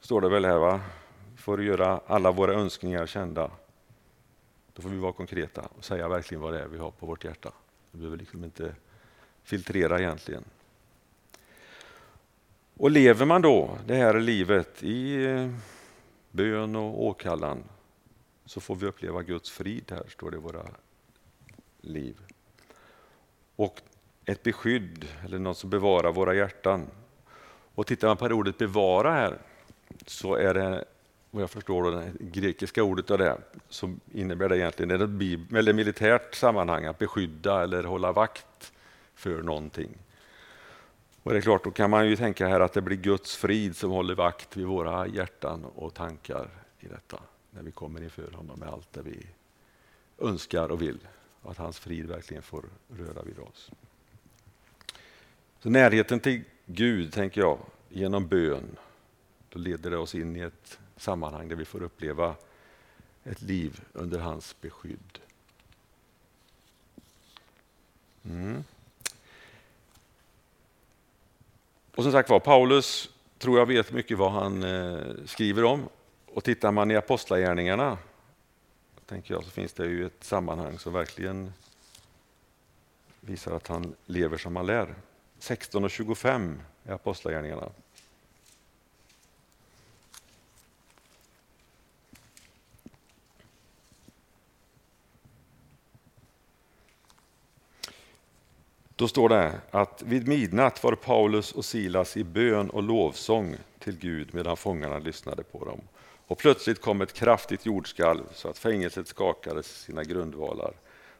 står 0.00 0.20
det 0.20 0.28
väl 0.28 0.44
här, 0.44 0.58
va? 0.58 0.80
får 1.36 1.62
göra 1.62 2.00
alla 2.06 2.32
våra 2.32 2.52
önskningar 2.52 3.06
kända. 3.06 3.50
Då 4.72 4.82
får 4.82 4.88
vi 4.88 4.96
vara 4.96 5.12
konkreta 5.12 5.68
och 5.76 5.84
säga 5.84 6.08
verkligen 6.08 6.42
vad 6.42 6.52
det 6.52 6.60
är 6.60 6.66
vi 6.66 6.78
har 6.78 6.90
på 6.90 7.06
vårt 7.06 7.24
hjärta. 7.24 7.52
Vi 7.90 7.98
behöver 7.98 8.16
liksom 8.16 8.44
inte 8.44 8.74
filtrera 9.42 9.98
egentligen. 9.98 10.44
Och 12.78 12.90
lever 12.90 13.26
man 13.26 13.42
då 13.42 13.78
det 13.86 13.94
här 13.94 14.20
livet 14.20 14.82
i 14.82 15.24
eh, 15.24 15.50
bön 16.30 16.76
och 16.76 17.04
åkallan 17.04 17.64
så 18.44 18.60
får 18.60 18.74
vi 18.74 18.86
uppleva 18.86 19.22
Guds 19.22 19.50
frid 19.50 19.84
här, 19.90 20.04
står 20.08 20.30
det 20.30 20.36
i 20.36 20.40
våra 20.40 20.66
liv. 21.80 22.16
Och 23.56 23.80
ett 24.24 24.42
beskydd, 24.42 25.06
eller 25.24 25.38
något 25.38 25.58
som 25.58 25.70
bevarar 25.70 26.12
våra 26.12 26.34
hjärtan. 26.34 26.86
Och 27.74 27.86
tittar 27.86 28.08
man 28.08 28.16
på 28.16 28.26
ordet 28.26 28.58
bevara 28.58 29.12
här 29.12 29.38
så 30.06 30.34
är 30.34 30.54
det 30.54 30.84
vad 31.30 31.42
jag 31.42 31.50
förstår 31.50 31.82
då, 31.82 31.90
det 31.90 32.12
grekiska 32.18 32.82
ordet 32.82 33.10
av 33.10 33.18
det, 33.18 33.38
så 33.68 33.96
innebär 34.12 34.48
det 34.48 34.58
egentligen 34.58 34.90
ett 34.90 35.74
militärt 35.74 36.34
sammanhang, 36.34 36.84
att 36.84 36.98
beskydda 36.98 37.62
eller 37.62 37.84
hålla 37.84 38.12
vakt 38.12 38.72
för 39.14 39.42
någonting. 39.42 39.98
Och 41.28 41.34
det 41.34 41.40
är 41.40 41.42
klart, 41.42 41.64
då 41.64 41.70
kan 41.70 41.90
man 41.90 42.08
ju 42.08 42.16
tänka 42.16 42.48
här 42.48 42.60
att 42.60 42.72
det 42.72 42.82
blir 42.82 42.96
Guds 42.96 43.36
frid 43.36 43.76
som 43.76 43.90
håller 43.90 44.14
vakt 44.14 44.56
vid 44.56 44.66
våra 44.66 45.06
hjärtan 45.06 45.64
och 45.64 45.94
tankar 45.94 46.48
i 46.80 46.88
detta, 46.88 47.22
när 47.50 47.62
vi 47.62 47.70
kommer 47.70 48.02
inför 48.02 48.32
honom 48.32 48.60
med 48.60 48.68
allt 48.68 48.92
det 48.92 49.02
vi 49.02 49.26
önskar 50.18 50.68
och 50.68 50.82
vill. 50.82 50.98
Och 51.42 51.50
att 51.50 51.56
hans 51.56 51.78
frid 51.78 52.06
verkligen 52.06 52.42
får 52.42 52.64
röra 52.88 53.22
vid 53.22 53.38
oss. 53.38 53.70
Så 55.58 55.70
närheten 55.70 56.20
till 56.20 56.44
Gud, 56.66 57.12
tänker 57.12 57.40
jag, 57.40 57.58
genom 57.88 58.28
bön, 58.28 58.76
då 59.48 59.58
leder 59.58 59.90
det 59.90 59.98
oss 59.98 60.14
in 60.14 60.36
i 60.36 60.40
ett 60.40 60.78
sammanhang 60.96 61.48
där 61.48 61.56
vi 61.56 61.64
får 61.64 61.82
uppleva 61.82 62.34
ett 63.24 63.42
liv 63.42 63.80
under 63.92 64.18
hans 64.18 64.56
beskydd. 64.60 65.18
Mm. 68.24 68.64
Och 71.98 72.04
som 72.04 72.12
sagt 72.12 72.30
var, 72.30 72.40
Paulus 72.40 73.10
tror 73.38 73.58
jag 73.58 73.66
vet 73.66 73.92
mycket 73.92 74.18
vad 74.18 74.32
han 74.32 74.62
eh, 74.62 74.98
skriver 75.26 75.64
om. 75.64 75.88
Och 76.26 76.44
tittar 76.44 76.72
man 76.72 76.90
i 76.90 76.96
Apostlagärningarna 76.96 77.98
tänker 79.06 79.34
jag, 79.34 79.44
så 79.44 79.50
finns 79.50 79.72
det 79.72 79.86
ju 79.86 80.06
ett 80.06 80.24
sammanhang 80.24 80.78
som 80.78 80.92
verkligen 80.92 81.52
visar 83.20 83.52
att 83.52 83.66
han 83.66 83.94
lever 84.06 84.36
som 84.36 84.56
han 84.56 84.66
lär. 84.66 84.94
16 85.38 85.84
och 85.84 85.90
25 85.90 86.60
i 86.84 86.90
Apostlagärningarna. 86.90 87.68
Då 98.98 99.08
står 99.08 99.28
det 99.28 99.60
att 99.70 100.02
vid 100.02 100.28
midnatt 100.28 100.82
var 100.82 100.92
Paulus 100.92 101.52
och 101.52 101.64
Silas 101.64 102.16
i 102.16 102.24
bön 102.24 102.70
och 102.70 102.82
lovsång 102.82 103.56
till 103.78 103.98
Gud 103.98 104.34
medan 104.34 104.56
fångarna 104.56 104.98
lyssnade 104.98 105.42
på 105.42 105.64
dem. 105.64 105.80
Och 106.26 106.38
plötsligt 106.38 106.80
kom 106.80 107.00
ett 107.00 107.12
kraftigt 107.12 107.66
jordskalv 107.66 108.22
så 108.32 108.48
att 108.48 108.58
fängelset 108.58 109.08
skakades 109.08 109.66
sina 109.66 110.04
grundvalar. 110.04 110.72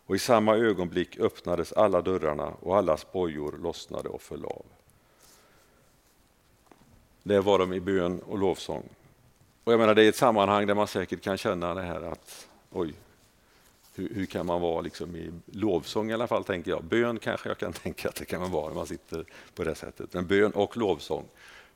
Och 0.06 0.16
i 0.16 0.18
samma 0.18 0.56
ögonblick 0.56 1.18
öppnades 1.18 1.72
alla 1.72 2.02
dörrarna 2.02 2.52
och 2.60 2.76
alla 2.76 2.96
spojor 2.96 3.58
lossnade 3.62 4.08
och 4.08 4.22
föll 4.22 4.44
av. 4.44 4.64
Där 7.22 7.40
var 7.40 7.58
de 7.58 7.72
i 7.72 7.80
bön 7.80 8.20
och 8.20 8.38
lovsång. 8.38 8.88
Och 9.64 9.72
jag 9.72 9.80
menar, 9.80 9.94
det 9.94 10.04
är 10.04 10.08
ett 10.08 10.16
sammanhang 10.16 10.66
där 10.66 10.74
man 10.74 10.88
säkert 10.88 11.22
kan 11.22 11.36
känna 11.36 11.74
det 11.74 11.82
här 11.82 12.02
att 12.02 12.48
oj, 12.70 12.94
hur, 13.98 14.14
hur, 14.14 14.26
kan 14.26 14.46
man 14.46 14.60
vara 14.60 14.80
liksom 14.80 15.16
i 15.16 15.32
lovsång 15.46 16.10
i 16.10 16.14
alla 16.14 16.26
fall, 16.26 16.44
tänker 16.44 16.70
jag. 16.70 16.84
Bön 16.84 17.18
kanske 17.18 17.48
jag 17.48 17.58
kan 17.58 17.72
tänka 17.82 18.08
att 18.08 18.14
det 18.14 18.24
kan 18.24 18.40
man 18.40 18.50
vara 18.50 18.68
när 18.68 18.74
man 18.74 18.86
sitter 18.86 19.24
på 19.54 19.64
det 19.64 19.74
sättet. 19.74 20.14
Men 20.14 20.26
bön 20.26 20.52
och 20.52 20.76
lovsång. 20.76 21.24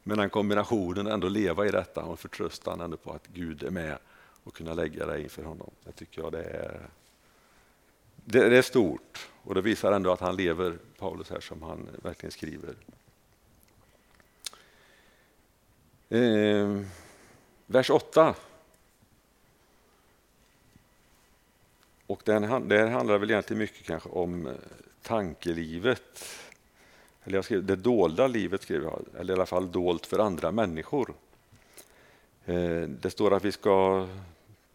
Men 0.02 0.18
den 0.18 0.30
kombinationen, 0.30 1.06
ändå 1.06 1.28
leva 1.28 1.66
i 1.66 1.70
detta 1.70 2.04
och 2.04 2.20
förtröstan 2.20 2.80
ändå 2.80 2.96
på 2.96 3.12
att 3.12 3.26
Gud 3.26 3.62
är 3.62 3.70
med 3.70 3.98
och 4.44 4.54
kunna 4.54 4.74
lägga 4.74 5.06
det 5.06 5.22
inför 5.22 5.42
honom. 5.42 5.70
Det 5.84 5.92
tycker 5.92 6.22
jag 6.22 6.32
det 6.32 6.44
är, 6.44 6.80
det, 8.24 8.48
det 8.48 8.58
är 8.58 8.62
stort 8.62 9.28
och 9.42 9.54
det 9.54 9.60
visar 9.60 9.92
ändå 9.92 10.12
att 10.12 10.20
han 10.20 10.36
lever, 10.36 10.78
Paulus 10.98 11.30
här, 11.30 11.40
som 11.40 11.62
han 11.62 11.88
verkligen 12.02 12.32
skriver. 12.32 12.74
Eh, 16.08 16.82
Vers 17.66 17.90
8. 17.90 18.34
Och 22.12 22.22
den, 22.24 22.68
det 22.68 22.88
handlar 22.88 23.18
väl 23.18 23.30
egentligen 23.30 23.58
mycket 23.58 23.86
kanske 23.86 24.08
om 24.08 24.46
eh, 24.46 24.52
tankelivet. 25.02 26.24
Eller 27.24 27.38
jag 27.38 27.44
skrev, 27.44 27.64
det 27.64 27.76
dolda 27.76 28.26
livet, 28.26 28.62
skrev 28.62 28.82
jag, 28.82 29.04
eller 29.18 29.34
i 29.34 29.36
alla 29.36 29.46
fall 29.46 29.72
dolt 29.72 30.06
för 30.06 30.18
andra 30.18 30.52
människor. 30.52 31.14
Eh, 32.44 32.80
det 32.80 33.10
står 33.10 33.34
att 33.34 33.44
vi 33.44 33.52
ska 33.52 34.06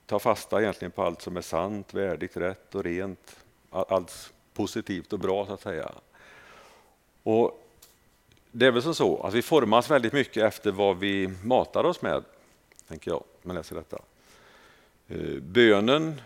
ta 0.05 0.19
fasta 0.19 0.61
egentligen 0.61 0.91
på 0.91 1.03
allt 1.03 1.21
som 1.21 1.37
är 1.37 1.41
sant, 1.41 1.93
värdigt, 1.93 2.37
rätt 2.37 2.75
och 2.75 2.83
rent. 2.83 3.35
Allt 3.69 4.33
positivt 4.53 5.13
och 5.13 5.19
bra 5.19 5.45
så 5.45 5.53
att 5.53 5.61
säga. 5.61 5.91
Och 7.23 7.63
det 8.51 8.65
är 8.65 8.71
väl 8.71 8.81
som 8.81 8.95
så 8.95 9.23
att 9.23 9.33
vi 9.33 9.41
formas 9.41 9.91
väldigt 9.91 10.13
mycket 10.13 10.43
efter 10.43 10.71
vad 10.71 10.99
vi 10.99 11.27
matar 11.43 11.83
oss 11.83 12.01
med, 12.01 12.23
tänker 12.87 13.11
jag, 13.11 13.23
när 13.41 13.53
jag 13.53 13.59
läser 13.59 13.75
detta. 13.75 13.99
Eh, 15.07 15.41
bönen 15.41 16.21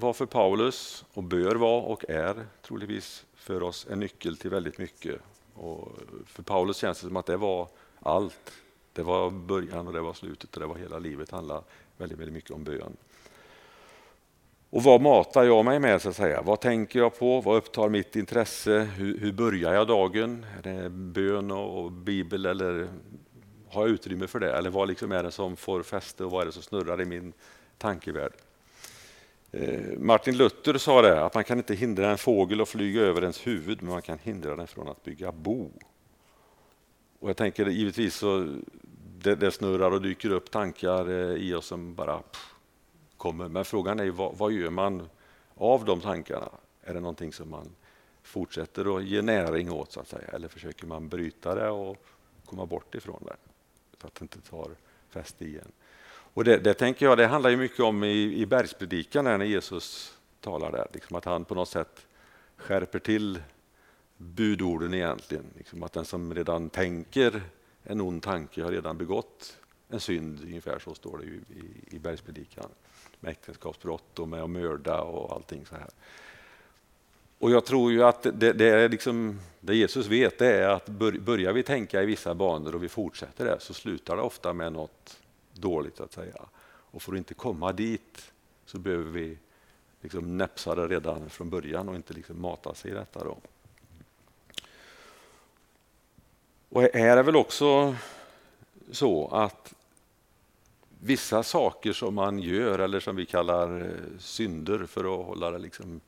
var 0.00 0.12
för 0.12 0.26
Paulus 0.26 1.04
och 1.14 1.22
bör 1.22 1.54
vara 1.54 1.82
och 1.82 2.04
är 2.08 2.46
troligtvis 2.62 3.26
för 3.34 3.62
oss 3.62 3.86
en 3.90 4.00
nyckel 4.00 4.36
till 4.36 4.50
väldigt 4.50 4.78
mycket. 4.78 5.20
Och 5.54 5.88
för 6.26 6.42
Paulus 6.42 6.76
känns 6.76 7.00
det 7.00 7.06
som 7.06 7.16
att 7.16 7.26
det 7.26 7.36
var 7.36 7.68
allt. 8.00 8.52
Det 8.92 9.02
var 9.02 9.30
början 9.30 9.86
och 9.86 9.92
det 9.92 10.00
var 10.00 10.12
slutet 10.12 10.54
och 10.54 10.60
det 10.60 10.66
var 10.66 10.76
hela 10.76 10.98
livet. 10.98 11.30
Det 11.30 11.36
handlar 11.36 11.62
väldigt, 11.96 12.18
väldigt 12.18 12.34
mycket 12.34 12.50
om 12.50 12.64
bön. 12.64 12.96
Och 14.70 14.82
vad 14.82 15.00
matar 15.00 15.44
jag 15.44 15.64
mig 15.64 15.78
med 15.78 16.02
så 16.02 16.08
att 16.08 16.16
säga? 16.16 16.42
Vad 16.42 16.60
tänker 16.60 16.98
jag 16.98 17.18
på? 17.18 17.40
Vad 17.40 17.56
upptar 17.56 17.88
mitt 17.88 18.16
intresse? 18.16 18.78
Hur, 18.78 19.18
hur 19.18 19.32
börjar 19.32 19.74
jag 19.74 19.86
dagen? 19.86 20.46
Är 20.58 20.62
det 20.62 20.90
bön 20.90 21.50
och 21.50 21.92
bibel 21.92 22.46
eller 22.46 22.88
har 23.68 23.82
jag 23.82 23.90
utrymme 23.90 24.26
för 24.26 24.40
det? 24.40 24.52
Eller 24.52 24.70
vad 24.70 24.88
liksom 24.88 25.12
är 25.12 25.22
det 25.22 25.30
som 25.30 25.56
får 25.56 25.82
fäste 25.82 26.24
och 26.24 26.30
vad 26.30 26.42
är 26.42 26.46
det 26.46 26.52
som 26.52 26.62
snurrar 26.62 27.00
i 27.00 27.04
min 27.04 27.32
tankevärld? 27.78 28.32
Eh, 29.52 29.98
Martin 29.98 30.36
Luther 30.36 30.78
sa 30.78 31.02
det, 31.02 31.24
att 31.24 31.34
man 31.34 31.44
kan 31.44 31.58
inte 31.58 31.74
hindra 31.74 32.10
en 32.10 32.18
fågel 32.18 32.60
att 32.60 32.68
flyga 32.68 33.00
över 33.00 33.22
ens 33.22 33.46
huvud, 33.46 33.82
men 33.82 33.92
man 33.92 34.02
kan 34.02 34.18
hindra 34.18 34.56
den 34.56 34.66
från 34.66 34.88
att 34.88 35.04
bygga 35.04 35.32
bo. 35.32 35.70
Och 37.18 37.28
jag 37.28 37.36
tänker 37.36 37.66
givetvis 37.66 38.14
så 38.14 38.56
det, 39.18 39.34
det 39.34 39.50
snurrar 39.50 39.90
och 39.90 40.02
dyker 40.02 40.30
upp 40.30 40.50
tankar 40.50 41.08
eh, 41.10 41.36
i 41.36 41.54
oss 41.54 41.66
som 41.66 41.94
bara 41.94 42.18
pff, 42.18 42.54
kommer. 43.16 43.48
Men 43.48 43.64
frågan 43.64 44.00
är 44.00 44.10
vad, 44.10 44.36
vad 44.36 44.52
gör 44.52 44.70
man 44.70 45.08
av 45.54 45.84
de 45.84 46.00
tankarna? 46.00 46.48
Är 46.82 46.94
det 46.94 47.00
någonting 47.00 47.32
som 47.32 47.50
man 47.50 47.70
fortsätter 48.22 48.96
att 48.96 49.04
ge 49.04 49.22
näring 49.22 49.72
åt 49.72 49.92
så 49.92 50.00
att 50.00 50.08
säga? 50.08 50.28
Eller 50.28 50.48
försöker 50.48 50.86
man 50.86 51.08
bryta 51.08 51.54
det 51.54 51.68
och 51.68 52.04
komma 52.44 52.66
bort 52.66 52.94
ifrån 52.94 53.22
det? 53.26 53.36
Så 54.00 54.06
att 54.06 54.14
det 54.14 54.22
inte 54.22 54.40
tar 54.40 54.70
fäste 55.08 55.44
igen. 55.44 55.72
Och 56.34 56.44
det, 56.44 56.56
det, 56.56 56.74
tänker 56.74 57.06
jag, 57.06 57.18
det 57.18 57.26
handlar 57.26 57.50
ju 57.50 57.56
mycket 57.56 57.80
om 57.80 58.04
i, 58.04 58.34
i 58.34 58.46
bergspredikan 58.46 59.24
när 59.24 59.44
Jesus 59.44 60.18
talar 60.40 60.72
där, 60.72 60.86
liksom 60.92 61.16
att 61.16 61.24
han 61.24 61.44
på 61.44 61.54
något 61.54 61.68
sätt 61.68 62.06
skärper 62.56 62.98
till 62.98 63.42
budorden 64.16 64.94
egentligen. 64.94 65.44
Liksom 65.56 65.82
att 65.82 65.92
den 65.92 66.04
som 66.04 66.34
redan 66.34 66.70
tänker 66.70 67.42
en 67.82 68.00
ond 68.00 68.22
tanke 68.22 68.62
har 68.62 68.70
redan 68.70 68.98
begått 68.98 69.56
en 69.88 70.00
synd, 70.00 70.40
ungefär 70.42 70.78
så 70.78 70.94
står 70.94 71.18
det 71.18 71.24
ju 71.24 71.34
i, 71.34 71.96
i 71.96 71.98
bergspredikan. 71.98 72.68
Med 73.20 73.30
äktenskapsbrott 73.30 74.18
och 74.18 74.28
med 74.28 74.42
att 74.42 74.50
mörda 74.50 75.00
och 75.00 75.32
allting 75.32 75.66
så 75.66 75.74
här. 75.74 75.88
Och 77.38 77.50
jag 77.50 77.64
tror 77.64 77.92
ju 77.92 78.04
att 78.04 78.22
det, 78.22 78.52
det, 78.52 78.68
är 78.68 78.88
liksom, 78.88 79.40
det 79.60 79.76
Jesus 79.76 80.06
vet 80.06 80.38
det 80.38 80.54
är 80.54 80.68
att 80.68 80.86
börjar 81.20 81.52
vi 81.52 81.62
tänka 81.62 82.02
i 82.02 82.06
vissa 82.06 82.34
banor 82.34 82.74
och 82.74 82.82
vi 82.82 82.88
fortsätter 82.88 83.44
det 83.44 83.60
så 83.60 83.74
slutar 83.74 84.16
det 84.16 84.22
ofta 84.22 84.52
med 84.52 84.72
något 84.72 85.17
dåligt 85.60 86.00
att 86.00 86.12
säga. 86.12 86.48
Och 86.90 87.02
för 87.02 87.12
att 87.12 87.18
inte 87.18 87.34
komma 87.34 87.72
dit 87.72 88.32
så 88.66 88.78
behöver 88.78 89.10
vi 89.10 89.38
liksom 90.00 90.36
näpsa 90.36 90.74
det 90.74 90.88
redan 90.88 91.30
från 91.30 91.50
början 91.50 91.88
och 91.88 91.96
inte 91.96 92.14
liksom 92.14 92.40
mata 92.40 92.74
sig 92.74 92.90
i 92.90 92.94
detta. 92.94 93.24
Då. 93.24 93.38
Och 96.68 96.82
här 96.82 96.90
är 96.94 97.16
det 97.16 97.22
väl 97.22 97.36
också 97.36 97.96
så 98.90 99.28
att 99.28 99.74
vissa 101.00 101.42
saker 101.42 101.92
som 101.92 102.14
man 102.14 102.38
gör 102.38 102.78
eller 102.78 103.00
som 103.00 103.16
vi 103.16 103.26
kallar 103.26 103.80
eh, 103.80 104.18
synder 104.18 104.86
för 104.86 105.20
att 105.20 105.26
hålla 105.26 105.50
det 105.50 105.58
liksom 105.58 106.00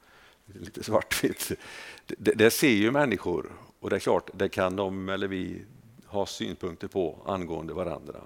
lite 0.47 0.83
svartvitt. 0.85 1.53
Det, 2.07 2.33
det 2.33 2.51
ser 2.51 2.69
ju 2.69 2.91
människor 2.91 3.53
och 3.81 3.91
det 3.91 3.97
är 3.97 4.01
klart, 4.01 4.31
det 4.35 4.49
kan 4.49 4.77
de 4.77 5.09
eller 5.09 5.29
vi 5.29 5.63
ha 6.07 6.27
synpunkter 6.27 6.89
på 6.89 7.19
angående 7.27 7.73
varandra 7.73 8.21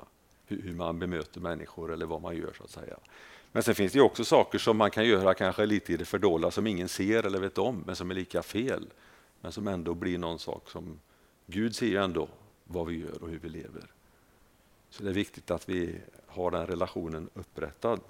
hur 0.46 0.74
man 0.74 0.98
bemöter 0.98 1.40
människor 1.40 1.92
eller 1.92 2.06
vad 2.06 2.22
man 2.22 2.36
gör 2.36 2.52
så 2.58 2.64
att 2.64 2.70
säga. 2.70 2.96
Men 3.52 3.62
sen 3.62 3.74
finns 3.74 3.92
det 3.92 4.00
också 4.00 4.24
saker 4.24 4.58
som 4.58 4.76
man 4.76 4.90
kan 4.90 5.06
göra 5.06 5.34
kanske 5.34 5.66
lite 5.66 5.92
i 5.92 5.96
det 5.96 6.04
fördolda 6.04 6.50
som 6.50 6.66
ingen 6.66 6.88
ser 6.88 7.26
eller 7.26 7.40
vet 7.40 7.58
om, 7.58 7.82
men 7.86 7.96
som 7.96 8.10
är 8.10 8.14
lika 8.14 8.42
fel. 8.42 8.86
Men 9.40 9.52
som 9.52 9.68
ändå 9.68 9.94
blir 9.94 10.18
någon 10.18 10.38
sak 10.38 10.70
som 10.70 11.00
Gud 11.46 11.76
ser 11.76 11.86
ju 11.86 11.96
ändå 11.96 12.28
vad 12.64 12.86
vi 12.86 12.98
gör 12.98 13.22
och 13.22 13.28
hur 13.28 13.38
vi 13.38 13.48
lever. 13.48 13.84
Så 14.90 15.02
det 15.02 15.10
är 15.10 15.14
viktigt 15.14 15.50
att 15.50 15.68
vi 15.68 16.00
har 16.26 16.50
den 16.50 16.66
relationen 16.66 17.30
upprättad. 17.34 18.00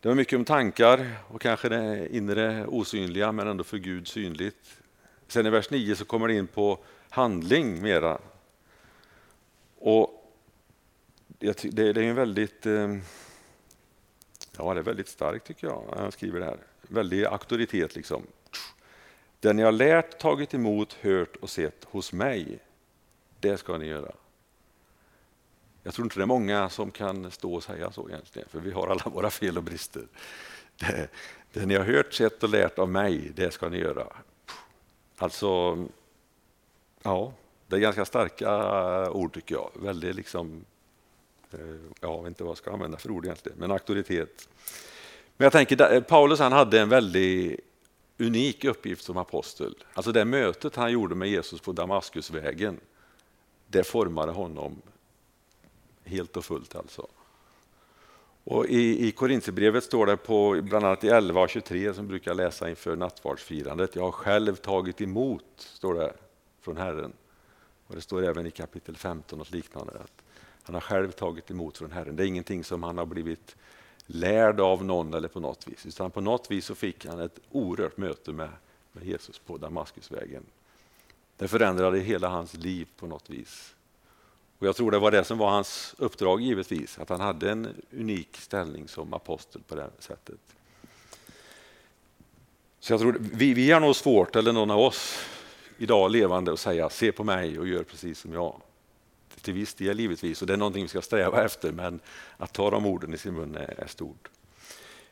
Det 0.00 0.08
var 0.08 0.14
mycket 0.14 0.36
om 0.36 0.44
tankar 0.44 1.16
och 1.28 1.40
kanske 1.40 1.68
det 1.68 2.16
inre 2.16 2.66
osynliga 2.66 3.32
men 3.32 3.48
ändå 3.48 3.64
för 3.64 3.78
Gud 3.78 4.08
synligt. 4.08 4.80
Sen 5.34 5.46
i 5.46 5.50
vers 5.50 5.70
9 5.70 5.96
så 5.96 6.04
kommer 6.04 6.28
det 6.28 6.34
in 6.34 6.46
på 6.46 6.78
handling 7.10 7.82
mera. 7.82 8.18
Och 9.78 10.32
det 11.38 11.78
är 11.78 11.98
en 11.98 12.14
väldigt, 12.14 12.66
eh, 12.66 12.96
ja, 14.56 14.74
det 14.74 14.80
är 14.80 14.82
väldigt 14.82 15.08
starkt 15.08 15.46
tycker 15.46 15.66
jag, 15.66 15.94
han 15.96 16.12
skriver 16.12 16.40
det 16.40 16.46
här. 16.46 16.58
Väldig 16.82 17.24
auktoritet 17.24 17.96
liksom. 17.96 18.22
Det 19.40 19.52
ni 19.52 19.62
har 19.62 19.72
lärt, 19.72 20.18
tagit 20.18 20.54
emot, 20.54 20.92
hört 20.92 21.36
och 21.36 21.50
sett 21.50 21.84
hos 21.84 22.12
mig, 22.12 22.58
det 23.40 23.56
ska 23.56 23.78
ni 23.78 23.86
göra. 23.86 24.12
Jag 25.82 25.94
tror 25.94 26.06
inte 26.06 26.18
det 26.18 26.24
är 26.24 26.26
många 26.26 26.70
som 26.70 26.90
kan 26.90 27.30
stå 27.30 27.54
och 27.54 27.62
säga 27.62 27.92
så 27.92 28.08
egentligen, 28.08 28.48
för 28.48 28.60
vi 28.60 28.70
har 28.70 28.88
alla 28.88 29.10
våra 29.10 29.30
fel 29.30 29.56
och 29.56 29.64
brister. 29.64 30.06
Det, 30.76 31.08
det 31.52 31.66
ni 31.66 31.74
har 31.74 31.84
hört, 31.84 32.12
sett 32.12 32.42
och 32.42 32.48
lärt 32.48 32.78
av 32.78 32.88
mig, 32.88 33.32
det 33.34 33.50
ska 33.50 33.68
ni 33.68 33.78
göra. 33.78 34.06
Alltså, 35.18 35.78
Ja, 37.06 37.32
det 37.66 37.76
är 37.76 37.80
ganska 37.80 38.04
starka 38.04 38.48
eh, 38.48 39.16
ord 39.16 39.34
tycker 39.34 39.54
jag. 39.54 39.70
Väldigt 39.74 40.16
liksom, 40.16 40.64
eh, 41.50 41.58
jag 42.00 42.22
vet 42.22 42.28
inte 42.28 42.44
vad 42.44 42.50
jag 42.50 42.58
ska 42.58 42.72
använda 42.72 42.98
för 42.98 43.10
ord 43.10 43.24
egentligen, 43.24 43.58
men 43.58 43.70
auktoritet. 43.70 44.48
Men 45.36 45.44
jag 45.44 45.52
tänker, 45.52 45.92
eh, 45.92 46.00
Paulus 46.00 46.38
han 46.38 46.52
hade 46.52 46.80
en 46.80 46.88
väldigt 46.88 47.60
unik 48.18 48.64
uppgift 48.64 49.04
som 49.04 49.16
apostel. 49.16 49.74
Alltså 49.94 50.12
det 50.12 50.24
mötet 50.24 50.76
han 50.76 50.92
gjorde 50.92 51.14
med 51.14 51.28
Jesus 51.28 51.60
på 51.60 51.72
Damaskusvägen, 51.72 52.80
det 53.66 53.84
formade 53.84 54.32
honom 54.32 54.82
helt 56.04 56.36
och 56.36 56.44
fullt 56.44 56.74
alltså. 56.74 57.06
Och 58.44 58.66
I, 58.66 59.08
i 59.08 59.12
Korintierbrevet 59.12 59.84
står 59.84 60.06
det 60.06 60.16
på 60.16 60.60
bland 60.62 60.84
annat 60.84 61.04
i 61.04 61.08
11 61.08 61.40
och 61.40 61.48
23 61.48 61.94
som 61.94 62.08
brukar 62.08 62.34
läsa 62.34 62.70
inför 62.70 62.96
nattvardsfirandet. 62.96 63.96
Jag 63.96 64.02
har 64.02 64.12
själv 64.12 64.56
tagit 64.56 65.00
emot, 65.00 65.44
står 65.56 65.94
det 65.94 66.12
från 66.60 66.76
Herren. 66.76 67.12
Och 67.86 67.94
Det 67.94 68.00
står 68.00 68.24
även 68.24 68.46
i 68.46 68.50
kapitel 68.50 68.96
15 68.96 69.40
och 69.40 69.52
liknande 69.52 69.92
att 69.92 70.22
han 70.62 70.74
har 70.74 70.80
själv 70.80 71.10
tagit 71.10 71.50
emot 71.50 71.78
från 71.78 71.92
Herren. 71.92 72.16
Det 72.16 72.24
är 72.24 72.26
ingenting 72.26 72.64
som 72.64 72.82
han 72.82 72.98
har 72.98 73.06
blivit 73.06 73.56
lärd 74.06 74.60
av 74.60 74.84
någon 74.84 75.14
eller 75.14 75.28
på 75.28 75.40
något 75.40 75.68
vis, 75.68 75.86
utan 75.86 76.10
på 76.10 76.20
något 76.20 76.50
vis 76.50 76.64
så 76.64 76.74
fick 76.74 77.06
han 77.06 77.20
ett 77.20 77.38
oerhört 77.50 77.96
möte 77.96 78.32
med, 78.32 78.50
med 78.92 79.04
Jesus 79.04 79.38
på 79.38 79.56
Damaskusvägen. 79.56 80.42
Det 81.36 81.48
förändrade 81.48 81.98
hela 81.98 82.28
hans 82.28 82.54
liv 82.54 82.88
på 82.96 83.06
något 83.06 83.30
vis. 83.30 83.74
Och 84.58 84.66
Jag 84.66 84.76
tror 84.76 84.90
det 84.90 84.98
var 84.98 85.10
det 85.10 85.24
som 85.24 85.38
var 85.38 85.50
hans 85.50 85.94
uppdrag 85.98 86.40
givetvis, 86.40 86.98
att 86.98 87.08
han 87.08 87.20
hade 87.20 87.50
en 87.50 87.68
unik 87.92 88.36
ställning 88.36 88.88
som 88.88 89.14
apostel 89.14 89.62
på 89.68 89.74
det 89.74 89.90
sättet. 89.98 90.40
Så 92.80 92.92
jag 92.92 93.00
tror 93.00 93.16
vi, 93.20 93.54
vi 93.54 93.70
har 93.70 93.80
nog 93.80 93.96
svårt, 93.96 94.36
eller 94.36 94.52
någon 94.52 94.70
av 94.70 94.80
oss, 94.80 95.18
idag 95.78 96.10
levande 96.10 96.52
att 96.52 96.60
säga 96.60 96.90
se 96.90 97.12
på 97.12 97.24
mig 97.24 97.58
och 97.58 97.68
gör 97.68 97.82
precis 97.82 98.18
som 98.18 98.32
jag. 98.32 98.60
Till 99.42 99.54
viss 99.54 99.74
del 99.74 100.00
givetvis, 100.00 100.40
och 100.40 100.46
det 100.46 100.52
är 100.52 100.56
någonting 100.56 100.82
vi 100.82 100.88
ska 100.88 101.02
sträva 101.02 101.44
efter, 101.44 101.72
men 101.72 102.00
att 102.36 102.52
ta 102.52 102.70
de 102.70 102.86
orden 102.86 103.14
i 103.14 103.18
sin 103.18 103.34
mun 103.34 103.54
är, 103.54 103.80
är 103.80 103.86
stort. 103.86 104.28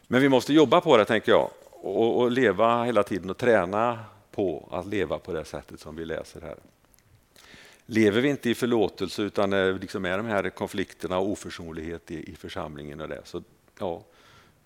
Men 0.07 0.20
vi 0.20 0.28
måste 0.28 0.52
jobba 0.52 0.81
på 0.81 0.96
det, 0.96 1.05
tänker 1.05 1.33
jag, 1.33 1.50
och, 1.70 2.20
och, 2.20 2.31
leva 2.31 2.85
hela 2.85 3.02
tiden 3.02 3.31
och 3.31 3.38
träna 3.38 3.98
på 4.31 4.68
att 4.70 4.87
leva 4.87 5.18
på 5.18 5.33
det 5.33 5.44
sättet 5.44 5.81
som 5.81 5.96
vi 5.96 6.05
läser 6.05 6.40
här. 6.40 6.57
Lever 7.92 8.20
vi 8.20 8.28
inte 8.28 8.50
i 8.50 8.55
förlåtelse 8.55 9.22
utan 9.22 9.78
liksom 9.78 10.05
är 10.05 10.16
de 10.16 10.26
här 10.26 10.50
konflikterna 10.50 11.18
och 11.18 11.28
oförsonlighet 11.28 12.11
i, 12.11 12.33
i 12.33 12.37
församlingen 12.37 13.00
och 13.00 13.09
det, 13.09 13.20
så 13.24 13.42
ja, 13.78 14.05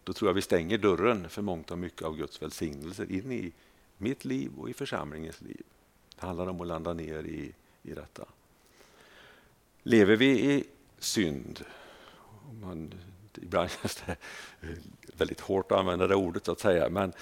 då 0.05 0.13
tror 0.13 0.29
jag 0.29 0.35
vi 0.35 0.43
stänger 0.43 0.79
dörren 0.79 1.29
för 1.29 1.43
mångt 1.43 1.71
och 1.71 1.79
mycket 1.79 2.03
av 2.03 2.17
Guds 2.17 2.43
välsignelser 2.43 3.13
in 3.13 3.33
i 3.33 3.53
mitt 3.99 4.25
liv 4.25 4.51
och 4.59 4.71
i 4.71 4.75
församlingens 4.75 5.41
liv. 5.41 5.63
Det 6.21 6.27
handlar 6.27 6.47
om 6.47 6.61
att 6.61 6.67
landa 6.67 6.93
ner 6.93 7.23
i, 7.23 7.53
i 7.83 7.95
detta. 7.95 8.25
Lever 9.83 10.17
vi 10.17 10.53
i 10.53 10.65
synd, 10.99 11.65
man, 12.63 12.95
ibland 13.35 13.71
känns 13.71 14.03
det 14.07 14.17
väldigt 15.17 15.41
hårt 15.41 15.73
att 15.73 15.79
använda 15.79 16.07
det 16.07 16.15
ordet 16.15 16.45
så 16.45 16.53
att 16.53 16.61
säga, 16.61 16.89
men 16.89 17.09
eh, 17.09 17.15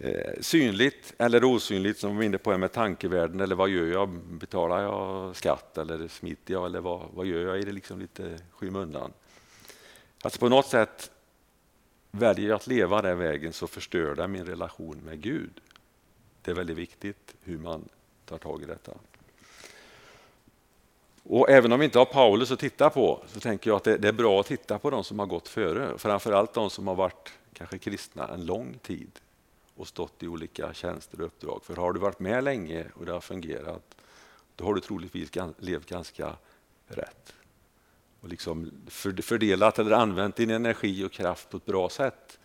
Eh, 0.00 0.40
synligt 0.40 1.14
eller 1.18 1.44
osynligt 1.44 1.98
som 1.98 2.10
vi 2.10 2.16
var 2.16 2.24
inne 2.24 2.38
på 2.38 2.58
med 2.58 2.72
tankevärlden 2.72 3.40
eller 3.40 3.54
vad 3.54 3.68
gör 3.68 3.86
jag? 3.86 4.08
Betalar 4.10 4.82
jag 4.82 5.36
skatt 5.36 5.78
eller 5.78 6.08
smiter 6.08 6.54
jag 6.54 6.66
eller 6.66 6.80
vad, 6.80 7.08
vad 7.14 7.26
gör 7.26 7.40
jag? 7.40 7.58
Är 7.58 7.62
det 7.62 7.72
liksom 7.72 7.98
lite 7.98 8.38
skymundan? 8.50 9.12
Alltså 10.22 10.38
på 10.38 10.48
något 10.48 10.66
sätt 10.66 11.10
väljer 12.10 12.48
jag 12.48 12.56
att 12.56 12.66
leva 12.66 13.02
den 13.02 13.18
vägen 13.18 13.52
så 13.52 13.66
förstör 13.66 14.14
det 14.14 14.28
min 14.28 14.44
relation 14.44 15.00
med 15.04 15.20
Gud. 15.20 15.60
Det 16.42 16.50
är 16.50 16.54
väldigt 16.54 16.78
viktigt 16.78 17.34
hur 17.42 17.58
man 17.58 17.88
tar 18.24 18.38
tag 18.38 18.62
i 18.62 18.66
detta. 18.66 18.92
Och 21.22 21.50
även 21.50 21.72
om 21.72 21.78
vi 21.78 21.84
inte 21.84 21.98
har 21.98 22.06
Paulus 22.06 22.50
att 22.50 22.58
titta 22.58 22.90
på 22.90 23.22
så 23.26 23.40
tänker 23.40 23.70
jag 23.70 23.76
att 23.76 23.84
det, 23.84 24.08
är 24.08 24.12
bra 24.12 24.40
att 24.40 24.46
titta 24.46 24.78
på 24.78 24.90
de 24.90 25.04
som 25.04 25.18
har 25.18 25.26
gått 25.26 25.48
före. 25.48 25.98
Framförallt 25.98 26.54
de 26.54 26.70
som 26.70 26.86
har 26.86 26.94
varit 26.94 27.32
kanske 27.52 27.78
kristna 27.78 28.28
en 28.28 28.46
lång 28.46 28.78
tid 28.82 29.10
och 29.78 29.88
stått 29.88 30.22
i 30.22 30.28
olika 30.28 30.74
tjänster 30.74 31.20
och 31.20 31.26
uppdrag. 31.26 31.64
För 31.64 31.76
har 31.76 31.92
du 31.92 32.00
varit 32.00 32.20
med 32.20 32.44
länge 32.44 32.86
och 32.94 33.06
det 33.06 33.12
har 33.12 33.20
fungerat, 33.20 33.96
då 34.56 34.64
har 34.64 34.74
du 34.74 34.80
troligtvis 34.80 35.30
levt 35.58 35.86
ganska 35.86 36.36
rätt. 36.86 37.34
Och 38.20 38.28
liksom 38.28 38.72
fördelat 39.20 39.78
eller 39.78 39.90
använt 39.90 40.36
din 40.36 40.50
energi 40.50 41.04
och 41.04 41.12
kraft 41.12 41.50
på 41.50 41.56
ett 41.56 41.66
bra 41.66 41.88
sätt. 41.88 42.38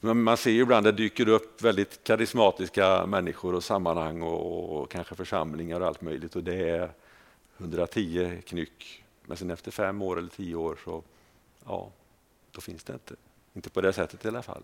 Man 0.00 0.36
ser 0.36 0.50
ju 0.50 0.62
ibland 0.62 0.86
att 0.86 0.96
det 0.96 1.02
dyker 1.02 1.28
upp 1.28 1.62
väldigt 1.62 2.04
karismatiska 2.04 3.06
människor 3.06 3.54
och 3.54 3.64
sammanhang 3.64 4.22
och, 4.22 4.76
och 4.76 4.90
kanske 4.90 5.14
församlingar 5.14 5.80
och 5.80 5.86
allt 5.86 6.00
möjligt. 6.00 6.36
Och 6.36 6.44
det 6.44 6.68
är 6.68 6.92
110 7.58 8.42
knyck. 8.46 9.04
Men 9.26 9.36
sen 9.36 9.50
efter 9.50 9.70
fem 9.70 10.02
år 10.02 10.18
eller 10.18 10.28
tio 10.28 10.54
år 10.54 10.78
så 10.84 11.02
ja, 11.64 11.90
då 12.50 12.60
finns 12.60 12.84
det 12.84 12.92
inte. 12.92 13.14
Inte 13.54 13.70
på 13.70 13.80
det 13.80 13.92
sättet 13.92 14.24
i 14.24 14.28
alla 14.28 14.42
fall. 14.42 14.62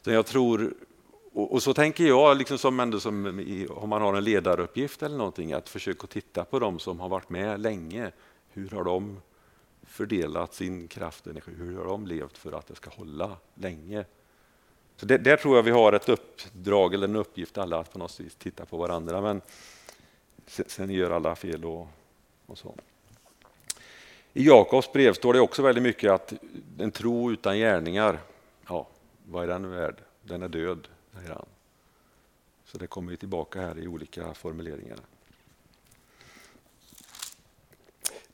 Utan 0.00 0.14
jag 0.14 0.26
tror, 0.26 0.74
och, 1.32 1.52
och 1.52 1.62
så 1.62 1.74
tänker 1.74 2.04
jag, 2.04 2.36
liksom 2.36 2.58
som 2.58 2.80
ändå 2.80 3.00
som 3.00 3.26
om 3.70 3.88
man 3.88 4.02
har 4.02 4.14
en 4.14 4.24
ledaruppgift 4.24 5.02
eller 5.02 5.16
någonting, 5.16 5.52
att 5.52 5.68
försöka 5.68 6.06
titta 6.06 6.44
på 6.44 6.58
dem 6.58 6.78
som 6.78 7.00
har 7.00 7.08
varit 7.08 7.30
med 7.30 7.60
länge. 7.60 8.12
Hur 8.52 8.70
har 8.70 8.84
de 8.84 9.20
fördelat 9.82 10.54
sin 10.54 10.88
kraft 10.88 11.26
och 11.26 11.30
energi? 11.30 11.52
Hur 11.56 11.76
har 11.76 11.84
de 11.84 12.06
levt 12.06 12.38
för 12.38 12.52
att 12.52 12.66
det 12.66 12.74
ska 12.74 12.90
hålla 12.90 13.36
länge? 13.54 14.04
Så 14.96 15.06
det, 15.06 15.18
där 15.18 15.36
tror 15.36 15.56
jag 15.56 15.62
vi 15.62 15.70
har 15.70 15.92
ett 15.92 16.08
uppdrag 16.08 16.94
eller 16.94 17.08
en 17.08 17.16
uppgift 17.16 17.58
alla 17.58 17.78
att 17.78 17.92
på 17.92 17.98
något 17.98 18.20
vis 18.20 18.34
titta 18.34 18.66
på 18.66 18.76
varandra. 18.76 19.20
Men 19.20 19.40
sen 20.46 20.90
gör 20.90 21.10
alla 21.10 21.36
fel 21.36 21.64
och, 21.64 21.88
och 22.46 22.58
så. 22.58 22.74
I 24.32 24.46
Jakobs 24.46 24.92
brev 24.92 25.12
står 25.12 25.34
det 25.34 25.40
också 25.40 25.62
väldigt 25.62 25.82
mycket 25.82 26.12
att 26.12 26.32
en 26.78 26.90
tro 26.90 27.32
utan 27.32 27.58
gärningar, 27.58 28.18
ja, 28.68 28.86
vad 29.30 29.44
är 29.44 29.48
den 29.48 29.70
värd? 29.70 30.02
Den 30.22 30.42
är 30.42 30.48
död, 30.48 30.88
säger 31.12 31.28
han. 31.28 31.46
Så 32.64 32.78
det 32.78 32.86
kommer 32.86 33.10
vi 33.10 33.16
tillbaka 33.16 33.60
här 33.60 33.78
i 33.78 33.86
olika 33.86 34.34
formuleringar. 34.34 34.98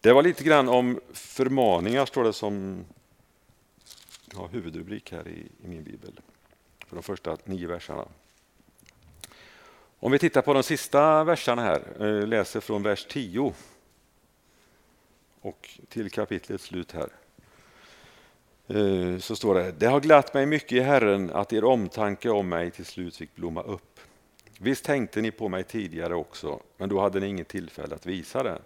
Det 0.00 0.12
var 0.12 0.22
lite 0.22 0.44
grann 0.44 0.68
om 0.68 1.00
förmaningar, 1.12 2.06
står 2.06 2.24
det 2.24 2.32
som 2.32 2.84
ja, 4.32 4.46
huvudrubrik 4.46 5.12
här 5.12 5.28
i, 5.28 5.48
i 5.64 5.68
min 5.68 5.84
bibel. 5.84 6.20
För 6.86 6.96
de 6.96 7.02
första 7.02 7.36
nio 7.44 7.66
verserna. 7.66 8.08
Om 9.98 10.12
vi 10.12 10.18
tittar 10.18 10.42
på 10.42 10.54
de 10.54 10.62
sista 10.62 11.24
verserna 11.24 11.62
här, 11.62 12.06
eh, 12.06 12.26
läser 12.26 12.60
från 12.60 12.82
vers 12.82 13.06
10 13.10 13.54
och 15.40 15.80
till 15.88 16.10
kapitlets 16.10 16.64
slut 16.64 16.92
här. 16.92 17.08
Eh, 18.68 19.18
så 19.18 19.36
står 19.36 19.54
det, 19.54 19.72
det 19.72 19.86
har 19.86 20.00
glatt 20.00 20.34
mig 20.34 20.46
mycket 20.46 20.72
i 20.72 20.80
Herren 20.80 21.30
att 21.32 21.52
er 21.52 21.64
omtanke 21.64 22.30
om 22.30 22.48
mig 22.48 22.70
till 22.70 22.84
slut 22.84 23.16
fick 23.16 23.34
blomma 23.34 23.62
upp. 23.62 24.00
Visst 24.58 24.84
tänkte 24.84 25.20
ni 25.20 25.30
på 25.30 25.48
mig 25.48 25.64
tidigare 25.64 26.14
också, 26.14 26.60
men 26.76 26.88
då 26.88 27.00
hade 27.00 27.20
ni 27.20 27.26
inget 27.26 27.48
tillfälle 27.48 27.94
att 27.94 28.06
visa 28.06 28.42
det. 28.42 28.58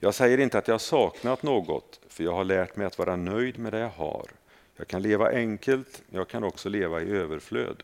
Jag 0.00 0.14
säger 0.14 0.38
inte 0.38 0.58
att 0.58 0.68
jag 0.68 0.80
saknat 0.80 1.42
något, 1.42 2.00
för 2.08 2.24
jag 2.24 2.32
har 2.32 2.44
lärt 2.44 2.76
mig 2.76 2.86
att 2.86 2.98
vara 2.98 3.16
nöjd 3.16 3.58
med 3.58 3.72
det 3.72 3.78
jag 3.78 3.88
har. 3.88 4.26
Jag 4.76 4.86
kan 4.86 5.02
leva 5.02 5.30
enkelt, 5.30 6.02
jag 6.10 6.28
kan 6.28 6.44
också 6.44 6.68
leva 6.68 7.02
i 7.02 7.10
överflöd. 7.10 7.82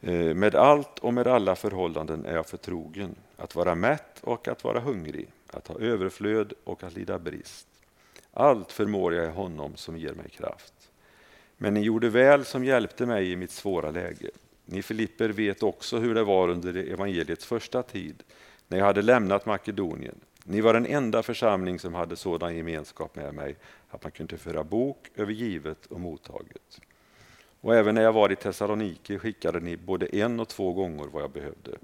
Eh, 0.00 0.34
med 0.34 0.54
allt 0.54 0.98
och 0.98 1.14
med 1.14 1.26
alla 1.26 1.56
förhållanden 1.56 2.26
är 2.26 2.34
jag 2.34 2.46
förtrogen, 2.46 3.14
att 3.36 3.54
vara 3.54 3.74
mätt 3.74 4.20
och 4.20 4.48
att 4.48 4.64
vara 4.64 4.80
hungrig, 4.80 5.28
att 5.50 5.68
ha 5.68 5.78
överflöd 5.78 6.52
och 6.64 6.82
att 6.82 6.94
lida 6.94 7.18
brist. 7.18 7.66
Allt 8.32 8.72
förmår 8.72 9.14
jag 9.14 9.26
i 9.26 9.30
honom 9.30 9.76
som 9.76 9.96
ger 9.96 10.12
mig 10.12 10.28
kraft. 10.30 10.74
Men 11.56 11.74
ni 11.74 11.80
gjorde 11.80 12.08
väl 12.08 12.44
som 12.44 12.64
hjälpte 12.64 13.06
mig 13.06 13.32
i 13.32 13.36
mitt 13.36 13.50
svåra 13.50 13.90
läge. 13.90 14.30
Ni 14.64 14.82
Filipper 14.82 15.28
vet 15.28 15.62
också 15.62 15.98
hur 15.98 16.14
det 16.14 16.24
var 16.24 16.48
under 16.48 16.76
evangeliets 16.76 17.44
första 17.44 17.82
tid, 17.82 18.22
när 18.68 18.78
jag 18.78 18.84
hade 18.84 19.02
lämnat 19.02 19.46
Makedonien. 19.46 20.20
Ni 20.44 20.60
var 20.60 20.74
den 20.74 20.86
enda 20.86 21.22
församling 21.22 21.78
som 21.78 21.94
hade 21.94 22.16
sådan 22.16 22.56
gemenskap 22.56 23.16
med 23.16 23.34
mig 23.34 23.56
att 23.90 24.02
man 24.02 24.12
kunde 24.12 24.38
föra 24.38 24.64
bok 24.64 25.10
över 25.14 25.32
givet 25.32 25.86
och 25.86 26.00
mottaget. 26.00 26.80
Och 27.60 27.74
även 27.74 27.94
när 27.94 28.02
jag 28.02 28.12
var 28.12 28.32
i 28.32 28.36
Thessaloniki 28.36 29.18
skickade 29.18 29.60
ni 29.60 29.76
både 29.76 30.06
en 30.06 30.40
och 30.40 30.48
två 30.48 30.72
gånger 30.72 31.06
vad 31.12 31.22
jag 31.22 31.30
behövde. 31.30 31.78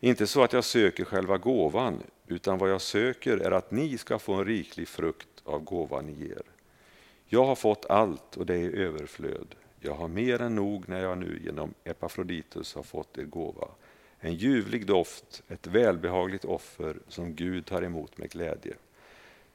Inte 0.00 0.26
så 0.26 0.42
att 0.42 0.52
jag 0.52 0.64
söker 0.64 1.04
själva 1.04 1.38
gåvan, 1.38 2.02
utan 2.26 2.58
vad 2.58 2.70
jag 2.70 2.80
söker 2.80 3.38
är 3.38 3.50
att 3.50 3.70
ni 3.70 3.98
ska 3.98 4.18
få 4.18 4.32
en 4.32 4.44
riklig 4.44 4.88
frukt 4.88 5.31
av 5.44 5.64
gåvan 5.64 6.06
ni 6.06 6.26
ger. 6.26 6.42
Jag 7.26 7.44
har 7.44 7.54
fått 7.54 7.86
allt 7.90 8.36
och 8.36 8.46
det 8.46 8.54
är 8.54 8.70
överflöd. 8.70 9.54
Jag 9.80 9.94
har 9.94 10.08
mer 10.08 10.40
än 10.40 10.54
nog 10.54 10.88
när 10.88 11.02
jag 11.02 11.18
nu 11.18 11.40
genom 11.44 11.74
Epafroditus 11.84 12.74
har 12.74 12.82
fått 12.82 13.18
er 13.18 13.24
gåva. 13.24 13.68
En 14.20 14.34
ljuvlig 14.34 14.86
doft, 14.86 15.42
ett 15.48 15.66
välbehagligt 15.66 16.44
offer 16.44 16.96
som 17.08 17.34
Gud 17.34 17.66
tar 17.66 17.82
emot 17.82 18.18
med 18.18 18.30
glädje. 18.30 18.74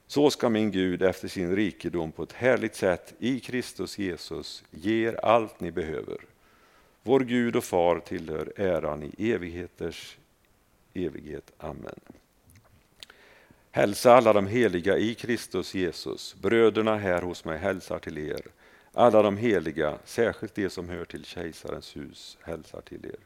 Så 0.06 0.30
ska 0.30 0.48
min 0.48 0.70
Gud 0.70 1.02
efter 1.02 1.28
sin 1.28 1.56
rikedom 1.56 2.12
på 2.12 2.22
ett 2.22 2.32
härligt 2.32 2.74
sätt 2.74 3.14
i 3.18 3.40
Kristus 3.40 3.98
Jesus 3.98 4.64
ge 4.70 5.08
er 5.08 5.24
allt 5.24 5.60
ni 5.60 5.70
behöver. 5.70 6.18
Vår 7.02 7.20
Gud 7.20 7.56
och 7.56 7.64
Far 7.64 8.00
tillhör 8.00 8.52
äran 8.56 9.02
i 9.02 9.32
evigheters 9.32 10.18
evighet. 10.94 11.52
Amen. 11.58 12.00
Hälsa 13.70 14.14
alla 14.14 14.32
de 14.32 14.46
heliga 14.46 14.98
i 14.98 15.14
Kristus 15.14 15.74
Jesus. 15.74 16.36
Bröderna 16.40 16.96
här 16.96 17.22
hos 17.22 17.44
mig 17.44 17.58
hälsar 17.58 17.98
till 17.98 18.18
er. 18.18 18.40
Alla 18.92 19.22
de 19.22 19.36
heliga, 19.36 19.98
särskilt 20.04 20.54
de 20.54 20.70
som 20.70 20.88
hör 20.88 21.04
till 21.04 21.24
kejsarens 21.24 21.96
hus, 21.96 22.38
hälsar 22.40 22.80
till 22.80 23.06
er. 23.06 23.18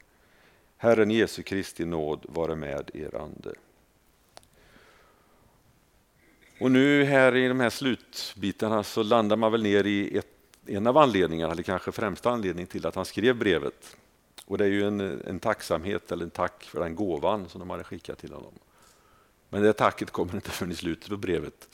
Herren 0.77 1.11
Jesu 1.11 1.43
Kristi 1.43 1.85
nåd 1.85 2.27
vare 2.29 2.55
med 2.55 2.91
er 2.95 3.15
ande. 3.17 3.55
Och 6.61 6.71
nu 6.71 7.05
här 7.05 7.37
i 7.37 7.49
de 7.49 7.61
här 7.61 7.71
slutbitarna 7.71 8.83
så 8.83 9.03
landar 9.03 9.37
man 9.37 9.53
väl 9.53 9.63
ner 9.63 9.87
i 9.87 10.19
ett, 10.19 10.27
en 10.67 10.87
av 10.87 10.99
anledningarna, 10.99 11.53
eller 11.53 11.63
kanske 11.63 11.93
främsta 11.93 12.31
anledningen 12.31 12.67
till 12.67 12.87
att 12.87 12.95
han 12.95 13.05
skrev 13.05 13.37
brevet. 13.37 13.97
Och 14.47 14.59
det 14.59 14.65
är 14.65 14.69
ju 14.69 14.87
en, 14.87 15.01
en 15.01 15.41
tacksamhet 15.41 16.13
eller 16.13 16.25
en 16.25 16.31
tack 16.31 16.65
för 16.65 16.81
den 16.81 16.95
gåvan 16.95 17.49
som 17.49 17.59
de 17.59 17.71
hade 17.71 17.85
skickat 17.85 18.19
till 18.19 18.33
honom. 18.33 18.53
Men 19.53 19.63
det 19.63 19.73
tacket 19.73 20.11
kommer 20.11 20.35
inte 20.35 20.51
förrän 20.51 20.73
i 20.73 20.75
slutet 20.75 21.09
på 21.09 21.17
brevet. 21.17 21.69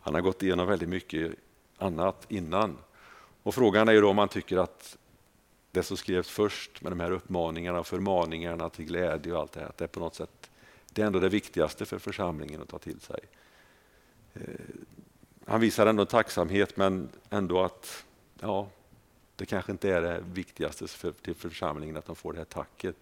Han 0.00 0.14
har 0.14 0.20
gått 0.20 0.42
igenom 0.42 0.66
väldigt 0.66 0.88
mycket 0.88 1.32
annat 1.78 2.26
innan. 2.28 2.78
Och 3.42 3.54
frågan 3.54 3.88
är 3.88 3.92
ju 3.92 4.00
då 4.00 4.10
om 4.10 4.18
han 4.18 4.28
tycker 4.28 4.56
att 4.56 4.96
det 5.70 5.82
som 5.82 5.96
skrevs 5.96 6.28
först 6.28 6.82
med 6.82 6.92
de 6.92 7.00
här 7.00 7.10
uppmaningarna 7.10 7.80
och 7.80 7.86
förmaningarna 7.86 8.68
till 8.68 8.84
glädje 8.84 9.32
och 9.32 9.40
allt 9.40 9.52
det 9.52 9.60
här, 9.60 9.66
att 9.66 9.76
det 9.76 9.84
är 9.84 9.88
på 9.88 10.00
något 10.00 10.14
sätt 10.14 10.50
det 10.92 11.02
är 11.02 11.06
ändå 11.06 11.20
det 11.20 11.28
viktigaste 11.28 11.86
för 11.86 11.98
församlingen 11.98 12.62
att 12.62 12.68
ta 12.68 12.78
till 12.78 13.00
sig. 13.00 13.20
Eh, 14.34 14.42
han 15.46 15.60
visar 15.60 15.86
ändå 15.86 16.04
tacksamhet 16.04 16.76
men 16.76 17.08
ändå 17.30 17.62
att 17.62 18.04
ja, 18.40 18.68
det 19.36 19.46
kanske 19.46 19.72
inte 19.72 19.92
är 19.92 20.02
det 20.02 20.20
viktigaste 20.32 20.88
för, 20.88 21.12
till 21.12 21.34
församlingen 21.34 21.96
att 21.96 22.06
de 22.06 22.16
får 22.16 22.32
det 22.32 22.38
här 22.38 22.44
tacket 22.44 22.96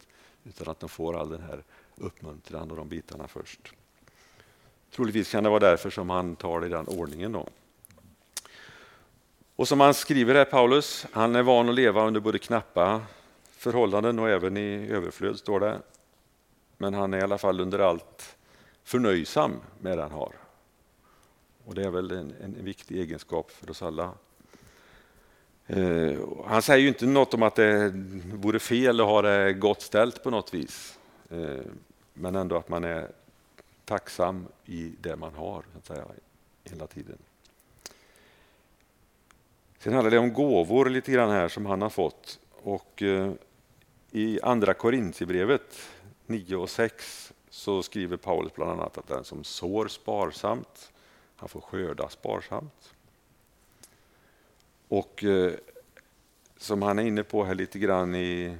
utan 0.45 0.69
att 0.69 0.81
de 0.81 0.89
får 0.89 1.21
all 1.21 1.31
den 1.31 1.43
här 1.43 1.65
uppmuntran 1.97 2.71
och 2.71 2.77
de 2.77 2.89
bitarna 2.89 3.29
först. 3.29 3.73
Troligtvis 4.91 5.31
kan 5.31 5.45
det 5.45 5.51
vara 5.51 5.61
därför 5.61 5.91
som 5.91 6.11
han 6.11 6.37
tar 6.37 6.61
det 6.61 6.67
i 6.67 6.71
den 6.71 6.89
ordningen. 6.89 7.33
Då. 7.33 7.49
Och 9.57 9.69
som 9.69 9.81
han 9.81 9.95
skriver 9.95 10.35
här, 10.35 10.45
Paulus, 10.45 11.07
han 11.13 11.37
är 11.37 11.43
van 11.43 11.69
att 11.69 11.75
leva 11.75 12.07
under 12.07 12.21
både 12.21 12.39
knappa 12.39 13.03
förhållanden 13.51 14.19
och 14.19 14.31
även 14.31 14.57
i 14.57 14.89
överflöd, 14.91 15.39
står 15.39 15.61
det. 15.61 15.81
Men 16.77 16.95
han 16.95 17.15
är 17.15 17.19
i 17.19 17.23
alla 17.23 17.39
fall 17.39 17.61
under 17.61 17.79
allt 17.79 18.37
förnöjsam 18.85 19.61
med 19.81 19.99
det 19.99 20.03
han 20.03 20.13
har. 20.13 20.33
Och 21.65 21.75
det 21.75 21.85
är 21.85 21.91
väl 21.91 22.11
en, 22.11 22.35
en 22.43 22.65
viktig 22.65 22.99
egenskap 22.99 23.51
för 23.51 23.71
oss 23.71 23.83
alla. 23.83 24.11
Eh, 25.67 26.19
han 26.47 26.63
säger 26.63 26.83
ju 26.83 26.89
inte 26.89 27.07
något 27.07 27.35
om 27.35 27.43
att 27.43 27.55
det 27.55 27.93
vore 28.33 28.59
fel 28.59 29.01
att 29.01 29.07
ha 29.07 29.23
det 29.23 29.53
gott 29.53 29.83
ställt 29.83 30.23
på 30.23 30.31
något 30.31 30.55
vis. 30.55 30.99
Eh, 31.31 31.65
men 32.13 32.37
ändå 32.37 32.57
att 32.57 32.69
man 32.69 32.85
är 32.85 33.09
tacksam 33.87 34.47
i 34.65 34.95
det 35.01 35.17
man 35.17 35.35
har, 35.35 35.65
så 35.73 35.79
att 35.79 35.87
säga, 35.87 36.05
hela 36.65 36.87
tiden. 36.87 37.19
Sen 39.79 39.93
handlar 39.93 40.11
det 40.11 40.19
om 40.19 40.33
gåvor 40.33 40.91
lite 40.91 41.13
grann 41.13 41.31
här 41.31 41.49
som 41.49 41.67
han 41.67 41.83
har 41.83 41.91
fått. 41.91 42.41
Och 42.51 43.03
eh, 43.03 43.33
I 44.11 44.41
andra 44.43 44.75
Korintierbrevet 44.75 45.79
9 46.27 46.57
och 46.57 46.71
6 46.71 47.33
så 47.51 47.83
skriver 47.83 48.17
Paulus 48.17 48.55
bland 48.55 48.71
annat 48.71 48.99
att 48.99 49.09
den 49.09 49.25
som 49.25 49.45
sår 49.45 49.89
sparsamt, 49.89 50.93
han 51.37 51.49
får 51.49 51.61
skörda 51.61 52.09
sparsamt. 52.09 52.95
Och 54.89 55.25
eh, 55.25 55.53
som 56.57 56.83
han 56.83 56.99
är 56.99 57.03
inne 57.03 57.23
på 57.23 57.45
här 57.45 57.55
lite 57.55 57.79
grann 57.79 58.15
i, 58.15 58.59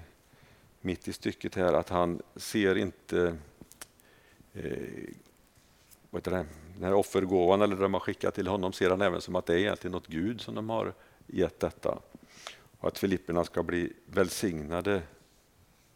mitt 0.81 1.09
i 1.09 1.13
stycket 1.13 1.55
här, 1.55 1.73
att 1.73 1.89
han 1.89 2.23
ser 2.37 2.79
inte 2.79 3.37
Eh, 4.57 5.15
vad 6.11 6.21
heter 6.21 6.31
det, 6.31 6.47
den 6.75 6.85
här 6.85 6.95
offergåvan 6.95 7.63
eller 7.63 7.77
det 7.77 7.83
de 7.83 7.95
har 7.95 8.01
skickat 8.01 8.35
till 8.35 8.47
honom 8.47 8.73
ser 8.73 8.91
han 8.91 9.03
även 9.03 9.21
som 9.21 9.37
att 9.37 9.47
det 9.47 9.55
är 9.55 9.59
egentligen 9.59 9.93
något 9.93 10.07
Gud 10.07 10.41
som 10.41 10.55
de 10.55 10.71
har 10.71 10.95
gett 11.27 11.61
detta. 11.61 11.99
Och 12.79 12.89
att 12.89 12.99
Filipperna 12.99 13.45
ska 13.45 13.63
bli 13.63 13.93
välsignade 14.07 15.03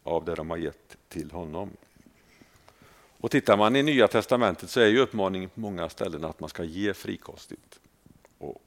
av 0.03 0.25
det 0.25 0.35
de 0.35 0.49
har 0.49 0.57
gett 0.57 0.97
till 1.09 1.31
honom. 1.31 1.69
Och 3.17 3.31
Tittar 3.31 3.57
man 3.57 3.75
i 3.75 3.83
Nya 3.83 4.07
Testamentet 4.07 4.69
så 4.69 4.79
är 4.79 4.87
ju 4.87 4.99
uppmaningen 4.99 5.49
på 5.49 5.59
många 5.59 5.89
ställen 5.89 6.25
att 6.25 6.39
man 6.39 6.49
ska 6.49 6.63
ge 6.63 6.93
frikostigt 6.93 7.79
och 8.37 8.61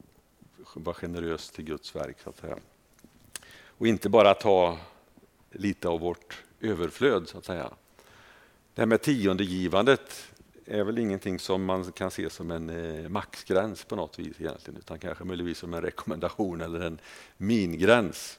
vara 0.75 0.95
generös 0.95 1.51
till 1.51 1.65
Guds 1.65 1.97
verk. 1.97 2.17
Så 2.25 2.31
att 2.31 2.37
säga. 2.37 2.59
Och 3.67 3.87
inte 3.87 4.09
bara 4.09 4.35
ta 4.35 4.79
lite 5.51 5.89
av 5.89 6.01
vårt 6.01 6.43
överflöd 6.61 7.29
så 7.29 7.39
att 7.39 7.45
säga. 7.45 7.71
Det 8.75 8.83
här 8.83 8.87
med 8.87 9.03
tiondegivandet 9.03 10.33
är 10.65 10.85
väl 10.85 10.99
ingenting 10.99 11.39
som 11.39 11.65
man 11.65 11.93
kan 11.93 12.11
se 12.11 12.31
som 12.31 12.51
en 12.51 12.71
eh, 12.71 13.09
maxgräns 13.09 13.85
på 13.85 13.97
något 13.97 14.19
vis 14.19 14.41
egentligen, 14.41 14.79
utan 14.79 14.99
kanske 14.99 15.25
möjligtvis 15.25 15.59
som 15.59 15.75
en 15.75 15.83
rekommendation 15.83 16.61
eller 16.61 16.81
en 16.81 17.01
mingräns. 17.37 18.39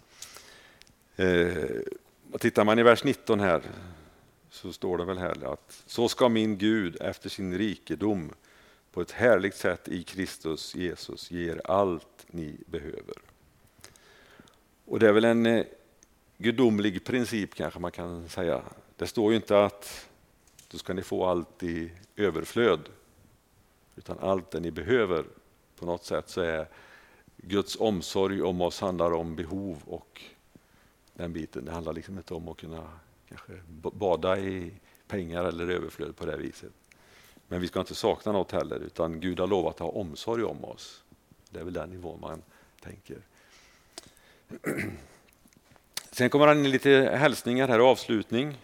Eh, 1.16 1.64
tittar 2.40 2.66
man 2.66 2.80
i 2.80 2.84
vers 2.84 3.04
19 3.04 3.40
här 3.40 3.62
så 4.50 4.74
står 4.74 4.98
det 4.98 5.06
väl 5.06 5.18
här 5.18 5.54
att 5.54 5.84
så 5.86 6.10
ska 6.10 6.30
min 6.30 6.58
Gud 6.58 7.02
efter 7.02 7.30
sin 7.30 7.58
rikedom 7.58 8.34
på 8.92 9.02
ett 9.02 9.12
härligt 9.12 9.56
sätt 9.56 9.88
i 9.88 10.04
Kristus 10.04 10.76
Jesus 10.76 11.32
ge 11.32 11.52
er 11.52 11.62
allt 11.66 12.26
ni 12.28 12.58
behöver. 12.66 13.16
Och 14.86 15.00
det 15.00 15.08
är 15.08 15.14
väl 15.14 15.26
en 15.26 15.46
eh, 15.46 15.66
gudomlig 16.38 17.04
princip 17.04 17.56
kanske 17.56 17.80
man 17.80 17.92
kan 17.92 18.30
säga. 18.30 18.62
Det 18.96 19.08
står 19.08 19.32
ju 19.32 19.36
inte 19.36 19.66
att 19.66 20.10
så 20.76 20.80
ska 20.80 20.94
ni 20.94 21.02
få 21.02 21.26
allt 21.26 21.64
i 21.64 21.92
överflöd, 22.16 22.90
utan 23.96 24.20
allt 24.20 24.52
det 24.52 24.60
ni 24.60 24.72
behöver. 24.72 25.26
På 25.80 25.86
något 25.86 26.06
sätt 26.06 26.30
så 26.30 26.42
är 26.42 26.68
Guds 27.38 27.76
omsorg 27.80 28.42
om 28.42 28.62
oss 28.62 28.82
handlar 28.82 29.12
om 29.12 29.36
behov 29.36 29.82
och 29.86 30.22
den 31.14 31.34
biten. 31.34 31.66
Det 31.66 31.72
handlar 31.72 31.94
liksom 31.94 32.18
inte 32.18 32.34
om 32.34 32.50
att 32.50 32.58
kunna 32.58 32.90
kanske 33.30 33.54
bada 33.82 34.40
i 34.40 34.72
pengar 35.08 35.46
eller 35.46 35.68
överflöd 35.68 36.16
på 36.16 36.26
det 36.26 36.38
viset. 36.38 36.74
Men 37.48 37.62
vi 37.62 37.68
ska 37.68 37.80
inte 37.80 37.96
sakna 37.96 38.32
något 38.32 38.52
heller, 38.52 38.80
utan 38.80 39.20
Gud 39.20 39.40
har 39.40 39.48
lovat 39.48 39.74
att 39.74 39.80
ha 39.80 39.90
omsorg 39.90 40.44
om 40.44 40.66
oss. 40.66 41.04
Det 41.50 41.60
är 41.60 41.64
väl 41.64 41.74
den 41.74 41.90
nivån 41.90 42.20
man 42.22 42.42
tänker. 42.82 43.18
Sen 46.12 46.30
kommer 46.30 46.48
han 46.48 46.66
in 46.66 46.72
lite 46.72 46.90
hälsningar 47.18 47.68
här, 47.68 47.80
avslutning. 47.80 48.58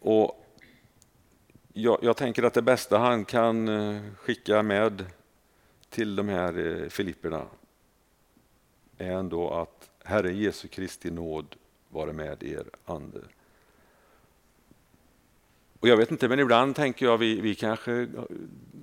Och 0.00 0.44
jag, 1.78 1.98
jag, 2.02 2.16
tänker 2.16 2.42
att 2.42 2.54
det 2.54 2.62
bästa 2.62 2.98
han 2.98 3.24
kan 3.24 3.68
eh, 3.68 4.02
skicka 4.16 4.62
med 4.62 5.04
till 5.90 6.16
de 6.16 6.28
här 6.28 6.82
eh, 6.82 6.88
Filipperna 6.88 7.44
är 8.98 9.12
ändå 9.12 9.50
att 9.50 9.90
Herre 10.04 10.32
Jesu 10.32 10.68
Kristi 10.68 11.10
nåd 11.10 11.56
vare 11.88 12.12
med 12.12 12.42
er 12.42 12.64
ande. 12.84 13.20
Och 15.80 15.88
jag 15.88 15.96
vet 15.96 16.10
inte, 16.10 16.28
men 16.28 16.40
ibland 16.40 16.76
tänker 16.76 17.06
jag 17.06 17.18
vi, 17.18 17.40
vi 17.40 17.54
kanske 17.54 18.08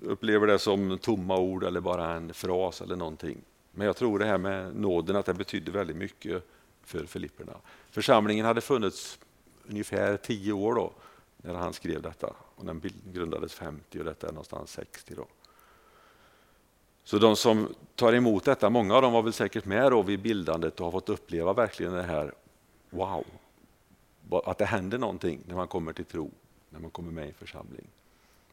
upplever 0.02 0.48
det 0.48 0.60
som 0.60 0.98
tomma 0.98 1.38
ord 1.38 1.64
eller 1.64 1.82
bara 1.82 2.14
en 2.14 2.34
fras 2.34 2.82
eller 2.82 2.96
någonting. 2.96 3.38
Men 3.72 3.88
jag 3.88 3.96
tror 3.96 4.20
det 4.20 4.26
här 4.26 4.38
med 4.38 4.76
nåden, 4.76 5.16
att 5.16 5.26
det 5.26 5.34
betydde 5.34 5.72
väldigt 5.72 5.98
mycket 5.98 6.44
för 6.84 7.06
Filipperna. 7.06 7.54
Församlingen 7.90 8.46
hade 8.46 8.62
funnits 8.62 9.20
ungefär 9.70 10.18
tio 10.18 10.54
år 10.54 10.76
då, 10.76 10.94
när 11.38 11.54
han 11.54 11.74
skrev 11.74 12.02
detta. 12.02 12.34
Och 12.56 12.65
den 12.65 12.82
grundades 13.13 13.54
50 13.54 14.00
och 14.00 14.06
detta 14.06 14.28
är 14.28 14.32
någonstans 14.32 14.71
60. 14.71 15.15
Då. 15.15 15.28
Så 17.04 17.17
de 17.17 17.36
som 17.36 17.76
tar 17.95 18.13
emot 18.13 18.45
detta, 18.45 18.69
många 18.69 18.95
av 18.95 19.02
dem 19.02 19.13
var 19.13 19.21
väl 19.21 19.34
säkert 19.34 19.65
med 19.65 19.91
då 19.91 20.02
vid 20.02 20.21
bildandet 20.21 20.80
och 20.80 20.86
har 20.86 20.91
fått 20.91 21.10
uppleva 21.10 21.54
verkligen 21.54 21.93
det 21.93 22.04
här, 22.04 22.34
wow, 22.89 23.26
att 24.45 24.58
det 24.58 24.65
händer 24.65 24.98
någonting 24.98 25.41
när 25.48 25.56
man 25.56 25.67
kommer 25.67 25.93
till 25.93 26.06
tro, 26.06 26.32
när 26.69 26.80
man 26.80 26.91
kommer 26.91 27.12
med 27.12 27.26
i 27.26 27.28
en 27.28 27.34
församling. 27.34 27.88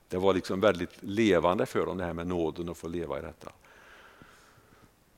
Det 0.08 0.18
var 0.18 0.34
liksom 0.34 0.60
väldigt 0.60 0.90
levande 1.00 1.66
för 1.66 1.86
dem 1.86 1.98
det 1.98 2.04
här 2.04 2.12
med 2.12 2.26
nåden 2.26 2.68
att 2.68 2.76
få 2.76 2.88
leva 2.88 3.18
i 3.18 3.22
detta. 3.22 3.52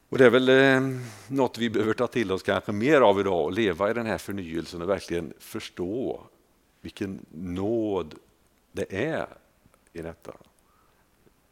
Och 0.08 0.18
Det 0.18 0.26
är 0.26 0.30
väl 0.30 0.48
eh, 0.48 0.98
något 1.28 1.58
vi 1.58 1.70
behöver 1.70 1.94
ta 1.94 2.06
till 2.06 2.32
oss 2.32 2.42
kanske 2.42 2.72
mer 2.72 3.00
av 3.00 3.20
idag 3.20 3.44
och 3.44 3.52
leva 3.52 3.90
i 3.90 3.94
den 3.94 4.06
här 4.06 4.18
förnyelsen 4.18 4.82
och 4.82 4.88
verkligen 4.88 5.32
förstå 5.38 6.20
vilken 6.84 7.26
nåd 7.30 8.14
det 8.72 9.06
är 9.06 9.26
i 9.92 10.02
detta. 10.02 10.36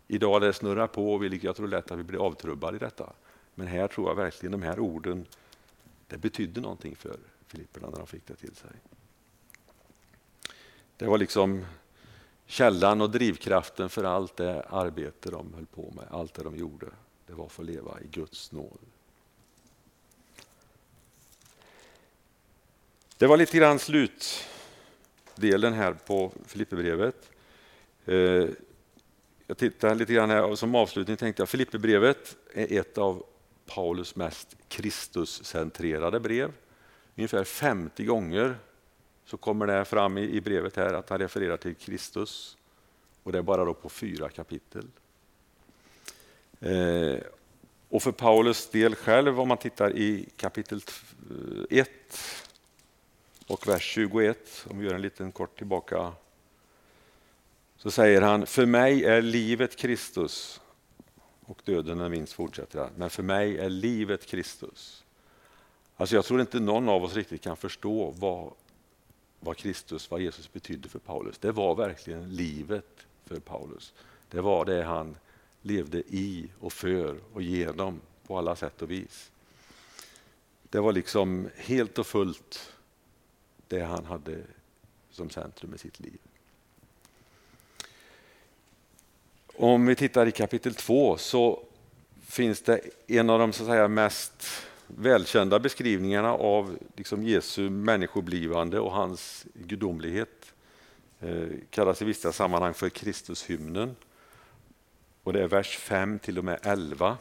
Idag 0.08 0.40
det 0.40 0.52
snurrar 0.52 0.86
på 0.86 1.14
och 1.14 1.24
jag 1.24 1.56
tror 1.56 1.68
lätt 1.68 1.90
att 1.90 1.98
vi 1.98 2.02
blir 2.02 2.26
avtrubbade 2.26 2.76
i 2.76 2.80
detta. 2.80 3.12
Men 3.54 3.66
här 3.66 3.88
tror 3.88 4.08
jag 4.08 4.14
verkligen 4.14 4.52
de 4.52 4.62
här 4.62 4.80
orden, 4.80 5.26
det 6.06 6.18
betydde 6.18 6.60
någonting 6.60 6.96
för 6.96 7.16
Filipperna 7.46 7.90
när 7.90 7.98
de 7.98 8.06
fick 8.06 8.26
det 8.26 8.34
till 8.34 8.54
sig. 8.54 8.70
Det 10.96 11.06
var 11.06 11.18
liksom 11.18 11.64
källan 12.46 13.00
och 13.00 13.10
drivkraften 13.10 13.90
för 13.90 14.04
allt 14.04 14.36
det 14.36 14.62
arbete 14.62 15.30
de 15.30 15.54
höll 15.54 15.66
på 15.66 15.92
med, 15.96 16.04
allt 16.10 16.34
det 16.34 16.42
de 16.42 16.56
gjorde. 16.56 16.86
Det 17.26 17.32
var 17.32 17.48
för 17.48 17.62
att 17.62 17.68
leva 17.68 18.00
i 18.00 18.06
Guds 18.06 18.52
nåd. 18.52 18.78
Det 23.18 23.26
var 23.26 23.36
lite 23.36 23.58
grann 23.58 23.78
slut 23.78 24.48
delen 25.36 25.72
här 25.72 25.92
på 25.92 26.32
Filipperbrevet. 26.46 27.30
Eh, 28.04 28.48
jag 29.46 29.58
tittar 29.58 29.94
lite 29.94 30.12
grann 30.12 30.30
här 30.30 30.44
och 30.44 30.58
som 30.58 30.74
avslutning 30.74 31.16
tänkte 31.16 31.42
jag 31.42 31.48
Filipperbrevet 31.48 32.36
är 32.54 32.80
ett 32.80 32.98
av 32.98 33.24
Paulus 33.66 34.16
mest 34.16 34.56
Kristuscentrerade 34.68 36.20
brev. 36.20 36.52
Ungefär 37.16 37.44
50 37.44 38.04
gånger 38.04 38.56
så 39.24 39.36
kommer 39.36 39.66
det 39.66 39.84
fram 39.84 40.18
i 40.18 40.40
brevet 40.40 40.76
här 40.76 40.94
att 40.94 41.10
han 41.10 41.18
refererar 41.18 41.56
till 41.56 41.74
Kristus 41.74 42.56
och 43.22 43.32
det 43.32 43.38
är 43.38 43.42
bara 43.42 43.64
då 43.64 43.74
på 43.74 43.88
fyra 43.88 44.28
kapitel. 44.28 44.86
Eh, 46.60 47.18
och 47.88 48.02
för 48.02 48.12
Paulus 48.12 48.70
del 48.70 48.94
själv, 48.94 49.40
om 49.40 49.48
man 49.48 49.58
tittar 49.58 49.96
i 49.96 50.28
kapitel 50.36 50.80
1 51.70 51.88
eh, 51.88 51.94
och 53.46 53.68
vers 53.68 53.82
21, 53.82 54.66
om 54.70 54.78
vi 54.78 54.86
gör 54.86 54.94
en 54.94 55.02
liten 55.02 55.32
kort 55.32 55.58
tillbaka, 55.58 56.12
så 57.76 57.90
säger 57.90 58.22
han, 58.22 58.46
för 58.46 58.66
mig 58.66 59.04
är 59.04 59.22
livet 59.22 59.76
Kristus 59.76 60.60
och 61.46 61.62
döden 61.64 62.00
är 62.00 62.08
minst, 62.08 62.32
fortsätter 62.32 62.78
han, 62.78 62.90
men 62.96 63.10
för 63.10 63.22
mig 63.22 63.58
är 63.58 63.70
livet 63.70 64.26
Kristus. 64.26 65.04
Alltså 65.96 66.14
jag 66.14 66.24
tror 66.24 66.40
inte 66.40 66.60
någon 66.60 66.88
av 66.88 67.04
oss 67.04 67.14
riktigt 67.14 67.42
kan 67.42 67.56
förstå 67.56 68.14
vad, 68.18 68.52
vad 69.40 69.56
Kristus, 69.56 70.10
vad 70.10 70.20
Jesus 70.20 70.52
betydde 70.52 70.88
för 70.88 70.98
Paulus. 70.98 71.38
Det 71.38 71.52
var 71.52 71.74
verkligen 71.74 72.34
livet 72.36 73.06
för 73.26 73.40
Paulus. 73.40 73.92
Det 74.30 74.40
var 74.40 74.64
det 74.64 74.82
han 74.82 75.16
levde 75.62 75.98
i 75.98 76.50
och 76.60 76.72
för 76.72 77.16
och 77.32 77.42
genom 77.42 78.00
på 78.26 78.38
alla 78.38 78.56
sätt 78.56 78.82
och 78.82 78.90
vis. 78.90 79.30
Det 80.62 80.80
var 80.80 80.92
liksom 80.92 81.48
helt 81.56 81.98
och 81.98 82.06
fullt 82.06 82.72
det 83.72 83.84
han 83.84 84.04
hade 84.04 84.36
som 85.10 85.30
centrum 85.30 85.74
i 85.74 85.78
sitt 85.78 86.00
liv. 86.00 86.18
Om 89.54 89.86
vi 89.86 89.94
tittar 89.94 90.26
i 90.26 90.32
kapitel 90.32 90.74
2 90.74 91.16
så 91.16 91.62
finns 92.20 92.62
det 92.62 92.80
en 93.06 93.30
av 93.30 93.38
de 93.38 93.52
så 93.52 93.62
att 93.62 93.68
säga, 93.68 93.88
mest 93.88 94.46
välkända 94.86 95.58
beskrivningarna 95.58 96.32
av 96.32 96.78
liksom 96.96 97.22
Jesu 97.22 97.70
människoblivande 97.70 98.80
och 98.80 98.92
hans 98.92 99.46
gudomlighet. 99.54 100.54
Eh, 101.20 101.48
kallas 101.70 102.02
i 102.02 102.04
vissa 102.04 102.32
sammanhang 102.32 102.74
för 102.74 102.88
Kristushymnen. 102.88 103.96
Och 105.22 105.32
det 105.32 105.42
är 105.42 105.48
vers 105.48 105.76
5 105.76 106.18
till 106.18 106.38
och 106.38 106.44
med 106.44 106.58
11. 106.62 107.18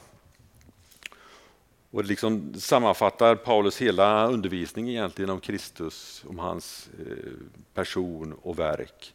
Och 1.92 2.04
det 2.04 2.10
liksom 2.10 2.54
sammanfattar 2.54 3.36
Paulus 3.36 3.82
hela 3.82 4.28
undervisning 4.28 4.90
egentligen 4.90 5.30
om 5.30 5.40
Kristus, 5.40 6.24
om 6.28 6.40
hans 6.40 6.90
eh, 7.00 7.32
person 7.74 8.34
och 8.42 8.60
verk. 8.60 9.14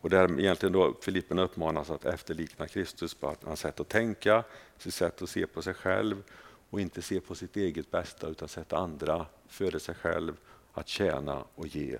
Och 0.00 0.10
där 0.10 0.40
egentligen 0.40 0.72
då 0.72 0.94
Filipperna 1.00 1.42
uppmanas 1.42 1.90
att 1.90 2.04
efterlikna 2.04 2.68
Kristus 2.68 3.14
på 3.14 3.34
hans 3.44 3.60
sätt 3.60 3.80
att 3.80 3.88
tänka, 3.88 4.44
sitt 4.78 4.94
sätt 4.94 5.22
att 5.22 5.30
se 5.30 5.46
på 5.46 5.62
sig 5.62 5.74
själv 5.74 6.22
och 6.70 6.80
inte 6.80 7.02
se 7.02 7.20
på 7.20 7.34
sitt 7.34 7.56
eget 7.56 7.90
bästa 7.90 8.28
utan 8.28 8.48
sätta 8.48 8.76
andra 8.76 9.26
före 9.48 9.80
sig 9.80 9.94
själv, 9.94 10.36
att 10.72 10.88
tjäna 10.88 11.44
och 11.54 11.66
ge. 11.66 11.90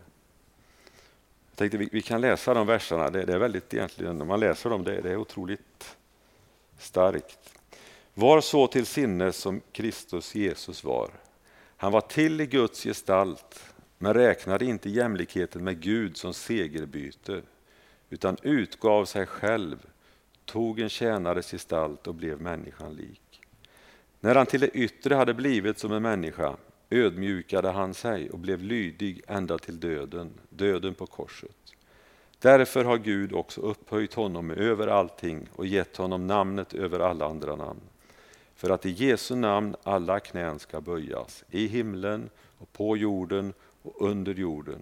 Jag 1.51 1.57
tänkte 1.57 1.79
vi, 1.79 1.89
vi 1.93 2.03
kan 2.03 2.21
läsa 2.21 2.55
de 2.55 2.67
verserna, 2.67 3.11
det, 3.11 3.25
det, 3.25 3.33
är 3.33 3.39
väldigt 3.39 3.75
egentligen, 3.75 4.19
när 4.19 4.25
man 4.25 4.41
läser 4.41 4.71
dem, 4.71 4.85
det, 4.85 5.01
det 5.01 5.11
är 5.11 5.17
otroligt 5.17 5.97
starkt. 6.79 7.59
Var 8.15 8.41
så 8.41 8.67
till 8.67 8.87
sinnes 8.87 9.37
som 9.37 9.61
Kristus 9.73 10.35
Jesus 10.35 10.85
var. 10.85 11.11
Han 11.77 11.93
var 11.93 12.01
till 12.01 12.41
i 12.41 12.47
Guds 12.47 12.83
gestalt, 12.83 13.75
men 13.99 14.15
räknade 14.15 14.65
inte 14.65 14.91
jämlikheten 14.91 15.65
med 15.65 15.81
Gud 15.81 16.17
som 16.17 16.35
segerbyte, 16.35 17.43
utan 18.11 18.37
utgav 18.43 19.05
sig 19.05 19.27
själv, 19.27 19.87
tog 20.45 20.81
en 20.81 20.89
tjänares 20.89 21.51
gestalt 21.51 22.07
och 22.07 22.15
blev 22.15 22.41
människan 22.41 22.95
lik. 22.95 23.41
När 24.21 24.35
han 24.35 24.47
till 24.47 24.61
det 24.61 24.69
yttre 24.69 25.15
hade 25.15 25.35
blivit 25.35 25.79
som 25.79 25.93
en 25.93 26.03
människa 26.03 26.57
ödmjukade 26.91 27.71
han 27.71 27.95
sig 27.95 28.31
och 28.31 28.39
blev 28.39 28.63
lydig 28.63 29.23
ända 29.27 29.59
till 29.59 29.81
döden, 29.81 30.31
döden 30.49 30.95
på 30.95 31.07
korset. 31.07 31.57
Därför 32.39 32.85
har 32.85 32.99
Gud 32.99 33.33
också 33.33 33.61
upphöjt 33.61 34.15
honom 34.15 34.51
över 34.51 34.87
allting 34.87 35.49
och 35.57 35.67
gett 35.67 35.97
honom 35.97 36.27
namnet 36.27 36.75
över 36.75 37.01
alla 37.01 37.27
andra 37.27 37.57
namn. 37.57 37.81
För 38.63 38.71
att 38.71 38.87
i 38.87 38.91
Jesu 38.91 39.35
namn 39.37 39.77
alla 39.83 40.21
knän 40.21 40.59
ska 40.59 40.81
böjas, 40.81 41.45
i 41.51 41.67
himlen 41.67 42.31
och 42.59 42.73
på 42.73 42.97
jorden 42.97 43.53
och 43.83 44.09
under 44.09 44.35
jorden. 44.35 44.81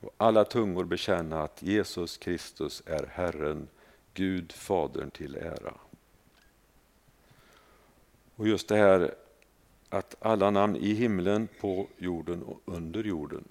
Och 0.00 0.14
alla 0.16 0.44
tungor 0.44 0.84
bekänna 0.84 1.42
att 1.42 1.62
Jesus 1.62 2.16
Kristus 2.16 2.82
är 2.86 3.06
Herren, 3.12 3.68
Gud 4.14 4.52
Fadern 4.52 5.10
till 5.10 5.34
ära. 5.34 5.74
Och 8.36 8.48
just 8.48 8.68
det 8.68 8.76
här 8.76 9.14
att 9.88 10.16
alla 10.20 10.50
namn 10.50 10.76
i 10.76 10.94
himlen, 10.94 11.48
på 11.60 11.86
jorden 11.98 12.42
och 12.42 12.60
under 12.64 13.04
jorden. 13.04 13.44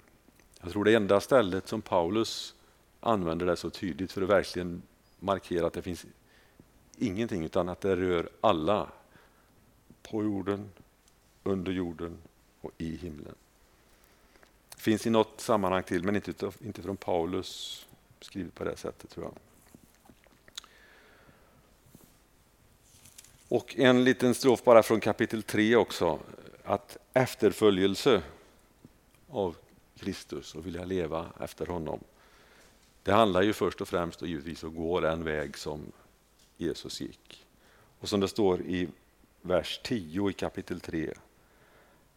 Jag 0.60 0.72
tror 0.72 0.84
det 0.84 0.94
enda 0.94 1.20
stället 1.20 1.68
som 1.68 1.82
Paulus 1.82 2.54
använder 3.00 3.46
det 3.46 3.56
så 3.56 3.70
tydligt 3.70 4.12
för 4.12 4.22
att 4.22 4.28
verkligen 4.28 4.82
markera 5.18 5.66
att 5.66 5.72
det 5.72 5.82
finns 5.82 6.06
ingenting 6.98 7.44
utan 7.44 7.68
att 7.68 7.80
det 7.80 7.96
rör 7.96 8.28
alla. 8.40 8.88
På 10.10 10.22
jorden, 10.24 10.70
under 11.42 11.72
jorden 11.72 12.18
och 12.60 12.70
i 12.78 12.96
himlen. 12.96 13.34
Det 14.74 14.80
finns 14.80 15.06
i 15.06 15.10
något 15.10 15.40
sammanhang 15.40 15.82
till 15.82 16.04
men 16.04 16.16
inte, 16.16 16.50
inte 16.60 16.82
från 16.82 16.96
Paulus 16.96 17.86
skrivet 18.20 18.54
på 18.54 18.64
det 18.64 18.76
sättet 18.76 19.10
tror 19.10 19.24
jag. 19.24 19.34
Och 23.48 23.78
en 23.78 24.04
liten 24.04 24.34
strof 24.34 24.64
bara 24.64 24.82
från 24.82 25.00
kapitel 25.00 25.42
3 25.42 25.76
också. 25.76 26.18
Att 26.64 26.96
efterföljelse 27.14 28.22
av 29.28 29.56
Kristus 29.98 30.54
och 30.54 30.66
vilja 30.66 30.84
leva 30.84 31.26
efter 31.40 31.66
honom. 31.66 32.00
Det 33.02 33.12
handlar 33.12 33.42
ju 33.42 33.52
först 33.52 33.80
och 33.80 33.88
främst 33.88 34.22
och 34.22 34.28
givetvis 34.28 34.64
att 34.64 34.74
gå 34.74 35.00
den 35.00 35.24
väg 35.24 35.58
som 35.58 35.92
Jesus 36.56 37.00
gick. 37.00 37.46
Och 38.00 38.08
som 38.08 38.20
det 38.20 38.28
står 38.28 38.60
i 38.60 38.88
vers 39.46 39.80
10 39.84 40.30
i 40.30 40.32
kapitel 40.32 40.80
3. 40.80 41.14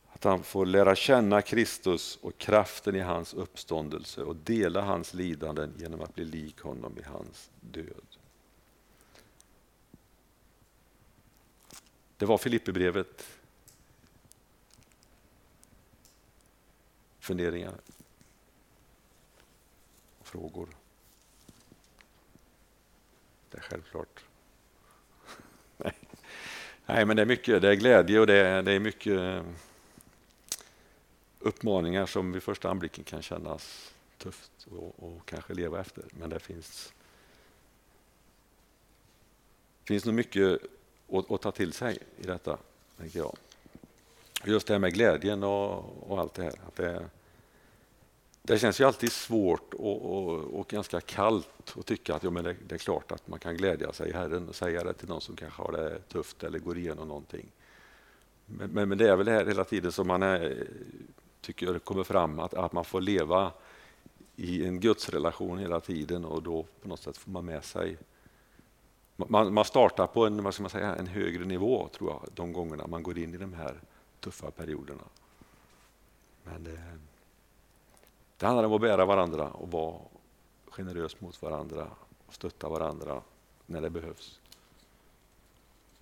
Att 0.08 0.24
han 0.24 0.44
får 0.44 0.66
lära 0.66 0.96
känna 0.96 1.42
Kristus 1.42 2.16
och 2.22 2.38
kraften 2.38 2.96
i 2.96 3.00
hans 3.00 3.34
uppståndelse 3.34 4.24
och 4.24 4.36
dela 4.36 4.82
hans 4.82 5.14
lidanden 5.14 5.74
genom 5.78 6.02
att 6.02 6.16
bli 6.16 6.26
lik 6.26 6.62
honom 6.62 6.98
i 6.98 7.04
hans 7.04 7.50
död. 7.60 8.06
Det 12.18 12.26
var 12.26 12.38
Filipperbrevet. 12.38 13.28
Funderingar? 17.20 17.76
Frågor? 20.22 20.70
Det 23.50 23.58
är 23.58 23.62
självklart. 23.62 24.24
Nej. 25.78 26.09
Nej, 26.90 27.06
men 27.06 27.16
det 27.16 27.22
är 27.22 27.26
mycket. 27.26 27.62
Det 27.62 27.70
är 27.70 27.74
glädje 27.74 28.20
och 28.20 28.28
det 28.28 28.38
är, 28.38 28.62
det 28.62 28.72
är 28.72 28.80
mycket 28.80 29.20
eh, 29.20 29.44
uppmaningar 31.40 32.06
som 32.06 32.32
vid 32.32 32.44
första 32.44 32.70
anblicken 32.70 33.04
kan 33.04 33.22
kännas 33.22 33.94
tufft 34.18 34.52
och, 34.72 35.04
och 35.04 35.26
kanske 35.26 35.54
leva 35.54 35.80
efter. 35.80 36.04
Men 36.10 36.30
det 36.30 36.40
finns, 36.40 36.94
finns 39.84 40.06
nog 40.06 40.16
mycket 40.16 40.60
att, 41.12 41.32
att 41.32 41.42
ta 41.42 41.52
till 41.52 41.74
sig 41.74 41.98
i 42.18 42.24
detta, 42.24 42.58
tänker 42.98 43.20
jag. 43.20 43.38
Just 44.44 44.68
det 44.68 44.74
här 44.74 44.80
med 44.80 44.94
glädjen 44.94 45.44
och, 45.44 46.12
och 46.12 46.20
allt 46.20 46.34
det 46.34 46.44
här. 46.44 46.54
Att 46.68 46.76
det, 46.76 47.06
det 48.42 48.60
känns 48.60 48.82
ju 48.82 48.84
alltid 48.84 49.12
svårt 49.12 49.74
och, 49.74 50.18
och, 50.18 50.60
och 50.60 50.68
ganska 50.68 51.02
kallt 51.02 51.76
att 51.80 51.86
tycka 51.86 52.16
att 52.16 52.24
ja, 52.24 52.30
men 52.30 52.44
det, 52.44 52.56
det, 52.68 52.76
är 52.76 52.80
klart 52.80 53.12
att 53.12 53.28
man 53.28 53.40
kan 53.40 53.58
glädja 53.58 53.94
sig 53.94 54.10
i 54.10 54.14
Herren 54.14 54.50
och 54.50 54.56
säga 54.56 54.84
det 54.84 54.94
till 54.94 55.10
någon 55.10 55.22
som 55.22 55.36
kanske 55.36 55.62
har 55.62 55.72
det 55.72 56.00
tufft 56.00 56.44
eller 56.44 56.60
går 56.60 56.78
igenom 56.78 57.08
någonting. 57.08 57.52
Men, 58.46 58.70
men, 58.70 58.90
men 58.90 58.98
det 58.98 59.10
är 59.10 59.16
väl 59.16 59.26
det 59.26 59.32
här 59.32 59.46
hela 59.46 59.64
tiden 59.64 59.92
som 59.92 60.08
man 60.08 60.24
är, 60.24 60.68
tycker 61.42 61.80
kommer 61.80 62.04
fram, 62.04 62.40
att, 62.40 62.54
att 62.54 62.74
man 62.74 62.86
får 62.86 63.02
leva 63.02 63.52
i 64.36 64.66
en 64.66 64.80
gudsrelation 64.80 65.58
hela 65.58 65.80
tiden 65.80 66.26
och 66.26 66.44
då 66.44 66.66
på 66.82 66.88
något 66.88 67.00
sätt 67.00 67.18
får 67.18 67.32
man 67.32 67.46
med 67.46 67.64
sig 67.64 67.98
man, 69.28 69.54
man 69.54 69.66
startar 69.66 70.08
på 70.08 70.26
en, 70.26 70.44
vad 70.44 70.54
ska 70.54 70.64
man 70.64 70.70
säga, 70.70 70.96
en 70.96 71.08
högre 71.08 71.46
nivå 71.46 71.90
tror 71.98 72.10
jag, 72.10 72.30
de 72.34 72.54
gångerna 72.54 72.88
man 72.88 73.04
går 73.04 73.18
in 73.18 73.34
i 73.34 73.38
de 73.38 73.54
här 73.54 73.82
tuffa 74.20 74.52
perioderna. 74.52 75.04
Men 76.44 76.64
det, 76.64 76.80
det 78.40 78.46
handlar 78.46 78.64
om 78.64 78.74
att 78.74 78.82
bära 78.82 79.06
varandra 79.06 79.50
och 79.50 79.72
vara 79.72 80.00
generös 80.66 81.22
mot 81.22 81.42
varandra 81.42 81.88
och 82.28 82.34
stötta 82.34 82.70
varandra 82.70 83.22
när 83.66 83.82
det 83.82 83.90
behövs. 83.90 84.40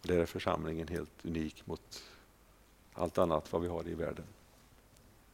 Där 0.01 0.19
är 0.19 0.25
församlingen 0.25 0.87
helt 0.87 1.25
unik 1.25 1.67
mot 1.67 2.03
allt 2.93 3.17
annat 3.17 3.53
vad 3.53 3.61
vi 3.61 3.67
har 3.67 3.87
i 3.87 3.93
världen. 3.93 4.25